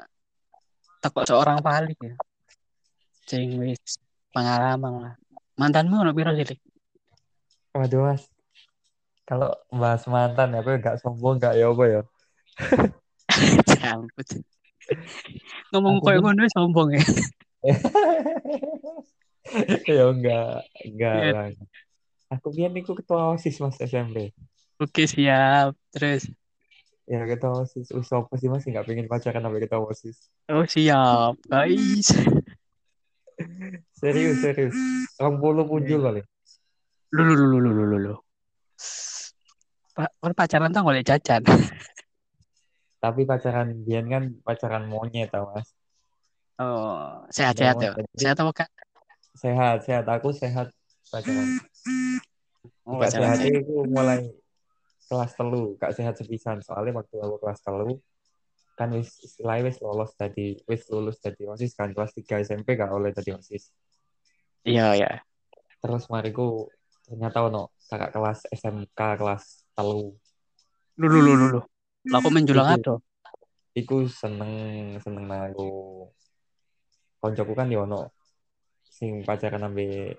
tekok 1.05 1.25
seorang 1.29 1.62
paling 1.62 1.97
ya. 2.01 2.15
Sing 3.29 3.62
wis 3.62 4.01
pengalaman 4.33 4.93
lah. 5.05 5.13
Mantanmu 5.62 6.01
ono 6.01 6.17
piro 6.17 6.33
sih? 6.33 6.57
Waduh 7.77 8.09
mas, 8.09 8.25
kalau 9.29 9.53
bahas 9.69 10.01
mantan 10.09 10.57
ya, 10.57 10.65
aku 10.65 10.81
gak 10.81 10.97
sombong 10.97 11.38
gak 11.38 11.53
ya 11.53 11.69
apa 11.69 11.83
ya? 11.85 12.01
Campur. 13.77 14.25
Ngomong 15.71 16.02
pun- 16.02 16.17
ngono 16.19 16.43
sombong 16.49 16.89
ya. 16.97 17.04
ya 19.89 20.04
enggak, 20.10 20.62
enggak 20.86 21.15
Iya. 21.19 21.32
lah. 21.34 21.47
Aku 22.30 22.54
biar 22.54 22.69
niku 22.69 22.93
ketua 22.93 23.34
osis 23.34 23.58
mas 23.58 23.78
SMP. 23.82 24.30
Oke 24.78 25.10
siap. 25.10 25.73
Terus 25.91 26.30
Ya 27.10 27.25
ketua 27.25 27.65
osis, 27.65 27.89
Wih, 27.89 28.06
apa 28.06 28.34
sih 28.38 28.47
mas 28.47 28.62
nggak 28.62 28.86
pengen 28.86 29.10
pacaran 29.10 29.41
sampai 29.41 29.65
ketua 29.65 29.82
osis? 29.82 30.30
oh 30.45 30.62
siap 30.63 31.36
guys. 31.49 32.13
Serius 33.97 34.38
serius. 34.39 34.78
Orang 35.17 35.41
puluh 35.41 35.65
punjul 35.65 36.06
kali. 36.06 36.21
Lu 37.10 37.25
lu 37.25 37.34
lu 37.34 37.58
lu 37.58 37.69
lu 37.73 37.84
lu 37.89 37.97
lu. 37.97 38.15
Pak, 39.97 40.10
pacaran 40.38 40.69
tuh 40.69 40.86
boleh 40.86 41.02
jajan. 41.02 41.41
Tapi 42.99 43.23
pacaran 43.23 43.71
Bian 43.88 44.05
kan 44.12 44.23
pacaran 44.43 44.83
monyet 44.91 45.31
tau 45.31 45.55
mas. 45.55 45.71
Oh, 46.59 47.23
sehat-sehat 47.31 47.79
ya. 47.79 47.91
Jadi- 47.95 48.19
Sehat 48.19 48.38
apa 48.43 48.51
kak? 48.51 48.69
Sehat 49.39 49.77
sehat. 49.88 50.03
Aku 50.12 50.29
sehat 50.35 50.67
pacaran. 51.07 51.47
Oh, 52.83 52.99
pacaran 52.99 53.39
sehat 53.39 53.39
sehat. 53.39 53.63
itu 53.63 53.75
mulai 53.88 54.27
kelas 55.07 55.31
telu, 55.39 55.79
gak 55.79 55.95
sehat 55.95 56.13
sepisan. 56.19 56.59
Soalnya 56.59 56.99
waktu 56.99 57.15
aku 57.17 57.39
kelas 57.39 57.59
telu 57.63 57.97
kan 58.75 58.91
wis 58.95 59.12
istilahnya 59.23 59.67
wis 59.71 59.79
lolos 59.83 60.12
tadi, 60.15 60.55
wis 60.67 60.88
lulus 60.88 61.19
tadi 61.19 61.43
osis 61.43 61.75
kan 61.75 61.91
kelas 61.91 62.12
3 62.15 62.39
SMP 62.43 62.75
gak 62.75 62.91
oleh 62.91 63.15
tadi 63.15 63.31
osis. 63.31 63.71
Iya 64.67 64.95
ya. 64.99 65.12
Terus 65.79 66.12
mariku 66.12 66.67
ternyata 67.07 67.47
ono 67.47 67.71
kakak 67.88 68.12
kelas 68.12 68.39
SMK 68.51 68.99
kelas 69.15 69.43
telu. 69.71 70.12
Lu 70.99 71.07
lu 71.07 71.19
lu 71.23 71.33
lu 71.35 71.47
lu. 71.55 71.62
Lah 72.07 72.23
kok 72.23 72.31
menjulang 72.31 72.67
Iku. 72.71 72.75
ado? 72.79 72.95
Iku 73.75 73.95
seneng 74.07 74.53
seneng 75.03 75.27
nang 75.27 75.51
aku. 75.51 75.67
Koncoku 77.19 77.51
kan 77.51 77.67
yo 77.67 77.83
ono 77.83 78.07
sing 78.88 79.27
pacaran 79.27 79.67
ambe 79.67 80.15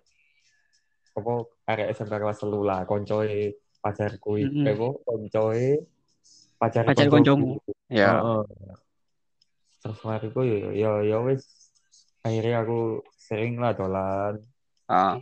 apa 1.16 1.32
arek 1.68 1.96
SMK 1.96 2.14
kelas 2.20 2.38
telu 2.44 2.60
lah, 2.60 2.84
koncoe 2.84 3.56
pacarku 3.80 4.36
iku 4.36 4.52
Mm-mm. 4.52 4.68
apa 4.68 4.88
koncoe 5.08 5.66
pacar 6.60 6.84
Pacar 6.84 7.08
koncomu. 7.08 7.56
Ya. 7.88 8.20
Heeh. 8.20 8.42
Terus 9.80 9.98
mariku 10.04 10.44
yo 10.44 10.76
yo 10.76 11.00
yo 11.00 11.24
wis 11.24 11.72
akhirnya 12.20 12.62
aku 12.62 13.00
sering 13.16 13.56
lah 13.56 13.72
dolan. 13.72 14.36
Ah. 14.84 15.16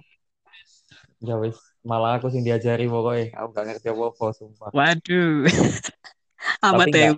Ya 1.22 1.38
wis 1.38 1.54
malah 1.86 2.18
aku 2.18 2.30
sing 2.30 2.42
diajari 2.42 2.90
pokoknya 2.90 3.38
aku 3.38 3.48
gak 3.54 3.66
ngerti 3.70 3.86
apa-apa 3.90 4.26
sumpah. 4.34 4.70
Waduh. 4.74 5.46
Amat 6.62 6.86
Tapi 6.90 6.98
ya. 6.98 7.10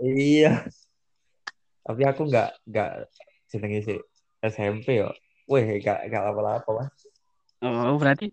Iya. 0.00 0.52
Tapi 1.86 2.02
aku 2.06 2.22
nggak 2.26 2.50
nggak 2.66 2.90
jenenge 3.50 3.80
sih 3.86 3.98
SMP 4.40 5.02
yo. 5.02 5.10
Weh, 5.50 5.82
gak 5.82 6.06
gak 6.06 6.22
apa-apa 6.22 6.70
mas. 6.78 6.94
Oh, 7.60 7.98
berarti 7.98 8.30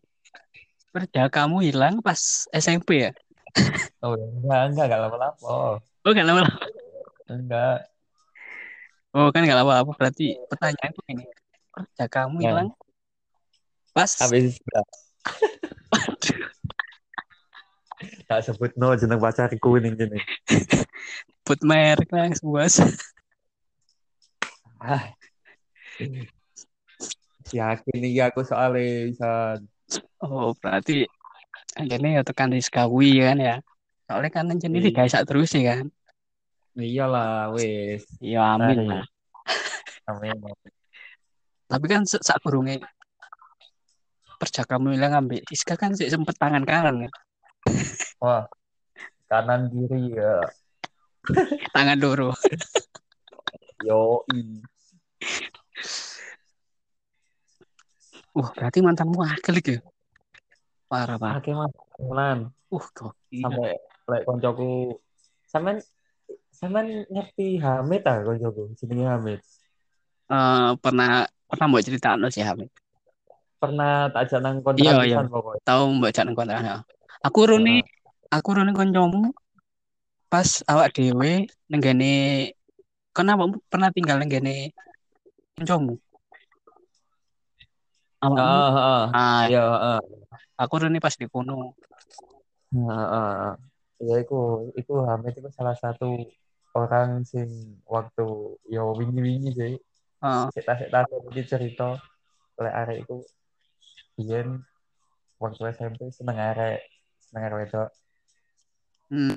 kamu 1.34 1.66
hilang 1.66 2.00
pas 2.06 2.46
SMP 2.54 3.10
ya? 3.10 3.12
Oh 4.06 4.14
enggak 4.14 4.62
enggak 4.74 4.86
enggak 4.86 5.00
apa-apa. 5.02 5.82
Oh, 6.06 6.12
gak 6.14 6.26
lama 6.26 6.46
Enggak. 7.28 7.90
Oh, 9.18 9.34
kan 9.34 9.44
gak 9.44 9.58
lama-lama. 9.58 9.92
Berarti 9.98 10.38
pertanyaanku 10.48 11.02
ini. 11.10 11.26
kamu 12.08 12.38
Nah. 12.38 12.46
hilang 12.46 12.70
pas 13.92 14.14
Habis 14.22 14.56
enggak. 14.62 14.86
Tak 18.28 18.44
sebut 18.44 18.76
no 18.76 18.92
jeneng 18.94 19.20
pacarku 19.20 19.80
ning 19.80 19.96
jeneng. 20.00 20.20
put 21.48 21.60
merek 21.64 22.12
lah 22.12 22.28
bos. 22.44 22.76
Ah. 24.78 25.10
Yakin 27.50 27.98
iki 28.06 28.22
aku 28.22 28.46
soalnya 28.46 29.10
bisa 29.10 29.32
Oh, 30.22 30.54
berarti 30.62 31.10
akhirnya 31.74 32.20
ya 32.20 32.22
tekan 32.22 32.54
Rizkawi 32.54 33.26
kan 33.26 33.42
ya. 33.42 33.56
Soalnya 34.06 34.30
kan 34.30 34.54
jenis 34.54 34.86
Iya. 34.86 34.88
digaisak 34.94 35.22
terus 35.26 35.50
ya 35.58 35.82
kan. 35.82 35.90
Iyalah, 36.78 37.50
wis. 37.58 38.06
Ya 38.22 38.54
amin 38.54 38.86
lah. 38.86 39.02
Amin. 40.14 40.38
Tapi 41.66 41.86
kan 41.90 42.06
saat 42.06 42.38
kurungnya 42.46 42.78
perjaka 44.38 44.78
bilang 44.78 45.26
ambil 45.26 45.42
Iska 45.50 45.74
kan 45.74 45.98
sih 45.98 46.06
sempet 46.06 46.38
tangan 46.38 46.64
kanan 46.70 47.10
kan. 47.10 47.12
Wah, 48.24 48.44
kanan 49.30 49.72
kiri 49.72 50.16
ya. 50.16 50.42
Tangan 51.76 52.00
dulu. 52.00 52.32
Yoi. 53.84 54.64
Wah, 58.38 58.50
berarti 58.54 58.80
mantanmu 58.86 59.20
akil 59.26 59.56
gitu. 59.60 59.82
Parah, 60.88 61.20
Pak. 61.20 61.44
Mas. 61.52 61.74
Temenan. 61.98 62.40
Uh, 62.68 62.86
gokil. 62.94 63.42
Sampai 63.44 63.74
lek 64.08 64.22
koncoku 64.24 65.00
sampean 65.48 65.80
sampean 66.52 67.08
ngerti 67.08 67.60
Hamid 67.60 68.04
ah 68.08 68.24
koncoku, 68.24 68.76
jenenge 68.76 69.08
Hamid. 69.08 69.40
Eh, 70.28 70.70
pernah 70.84 71.24
pernah 71.48 71.68
mau 71.72 71.80
cerita 71.80 72.20
sih 72.28 72.44
Hamid. 72.44 72.68
Pernah 73.58 74.12
tak 74.12 74.30
ajak 74.30 74.40
nang 74.44 74.60
Iya, 74.60 74.64
kontrakan 74.64 75.00
iya. 75.08 75.16
pisan 75.18 75.28
pokoknya. 75.32 75.62
Tahu 75.64 75.84
mbak 75.98 76.12
jangan 76.14 76.34
kontrakan. 76.36 76.80
Aku 77.26 77.50
runi 77.50 77.82
aku 78.30 78.50
runi 78.58 78.72
koncomu 78.76 79.34
pas 80.28 80.62
awak 80.68 80.92
dewe 80.94 81.48
nenggene 81.72 82.12
kenapa 83.16 83.48
pernah 83.72 83.90
tinggal 83.96 84.20
nenggene 84.20 84.76
koncomu? 85.58 85.98
Awakmu 88.18 88.42
Heeh, 88.42 88.70
heeh. 88.74 89.04
ah, 89.14 89.42
Iya, 89.46 89.62
heeh. 89.78 90.00
aku 90.58 90.74
runi 90.82 90.98
pas 90.98 91.14
di 91.14 91.26
kono. 91.30 91.78
Heeh. 92.74 93.52
Ya 93.98 94.16
iku, 94.22 94.70
iku 94.78 95.06
Hamid 95.06 95.38
itu 95.38 95.50
salah 95.54 95.74
satu 95.74 96.18
orang 96.78 97.26
sing 97.26 97.82
waktu 97.90 98.26
yo 98.70 98.84
wingi-wingi 98.98 99.52
sih. 99.54 99.74
Heeh. 100.22 100.46
Seta-seta 100.54 101.06
iki 101.34 101.42
cerita 101.46 101.98
lek 102.58 102.74
arek 102.74 102.98
iku 103.06 103.22
biyen 104.18 104.66
waktu 105.38 105.62
SMP 105.78 106.10
seneng 106.10 106.38
arek, 106.42 106.82
seneng 107.28 107.44
arek 107.52 107.58
wedok. 107.68 107.90
Hmm. 109.12 109.36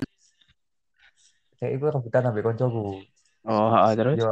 Kayak 1.59 1.71
iku 1.77 1.85
rebutan 1.93 2.27
ambek 2.31 2.43
koncoku. 2.47 3.03
Oh, 3.45 3.69
terus 3.93 4.17
Yo 4.21 4.31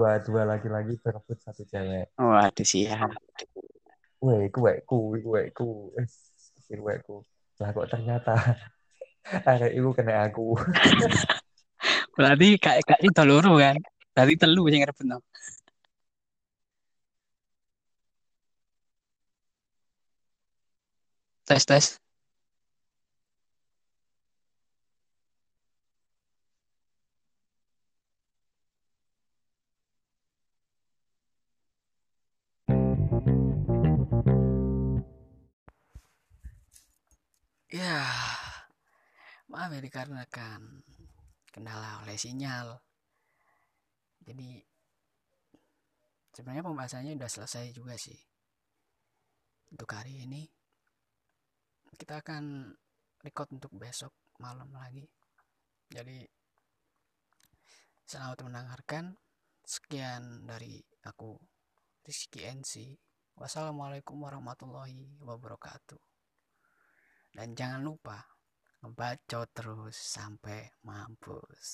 dua 0.00 0.16
dua 0.24 0.42
laki-laki 0.48 0.96
berebut 1.04 1.38
satu 1.44 1.62
cewek. 1.68 2.08
oh 2.16 2.32
ada 2.32 2.62
sih 2.64 2.88
ya. 2.88 3.04
Weh, 4.20 4.48
iku 4.48 4.58
wekku, 4.64 4.98
iku 5.16 5.28
wekku. 5.36 5.68
Wis, 5.96 6.12
iku 6.68 6.82
wekku. 6.84 7.16
Lah 7.60 7.72
kok 7.72 7.88
ternyata 7.88 8.36
arek 9.52 9.72
iku 9.76 9.90
kena 9.96 10.28
aku. 10.28 10.56
Berarti 12.16 12.60
kayak 12.60 12.84
kayak 12.84 13.02
itu 13.04 13.22
loro 13.24 13.56
kan. 13.56 13.76
Berarti 14.12 14.34
telu 14.40 14.68
sing 14.68 14.80
ngerebutno. 14.84 15.18
Tes 21.48 21.64
tes. 21.66 21.86
Ya, 37.80 38.04
maaf 39.48 39.72
ya 39.72 39.80
dikarenakan 39.80 40.84
kendala 41.48 42.04
oleh 42.04 42.12
sinyal. 42.20 42.76
Jadi 44.20 44.60
sebenarnya 46.28 46.60
pembahasannya 46.60 47.16
udah 47.16 47.30
selesai 47.32 47.72
juga 47.72 47.96
sih. 47.96 48.20
Untuk 49.72 49.88
hari 49.96 50.28
ini 50.28 50.44
kita 51.96 52.20
akan 52.20 52.68
record 53.24 53.48
untuk 53.56 53.72
besok 53.72 54.12
malam 54.44 54.68
lagi. 54.76 55.08
Jadi 55.88 56.20
selamat 58.04 58.44
mendengarkan. 58.44 59.16
Sekian 59.64 60.44
dari 60.44 60.84
aku 61.08 61.32
Rizky 62.04 62.44
NC. 62.44 62.92
Wassalamualaikum 63.40 64.20
warahmatullahi 64.20 65.16
wabarakatuh. 65.24 66.09
Dan 67.30 67.54
jangan 67.54 67.82
lupa 67.86 68.18
ngebacot 68.82 69.48
terus 69.54 69.96
sampai 69.96 70.66
mampus. 70.82 71.68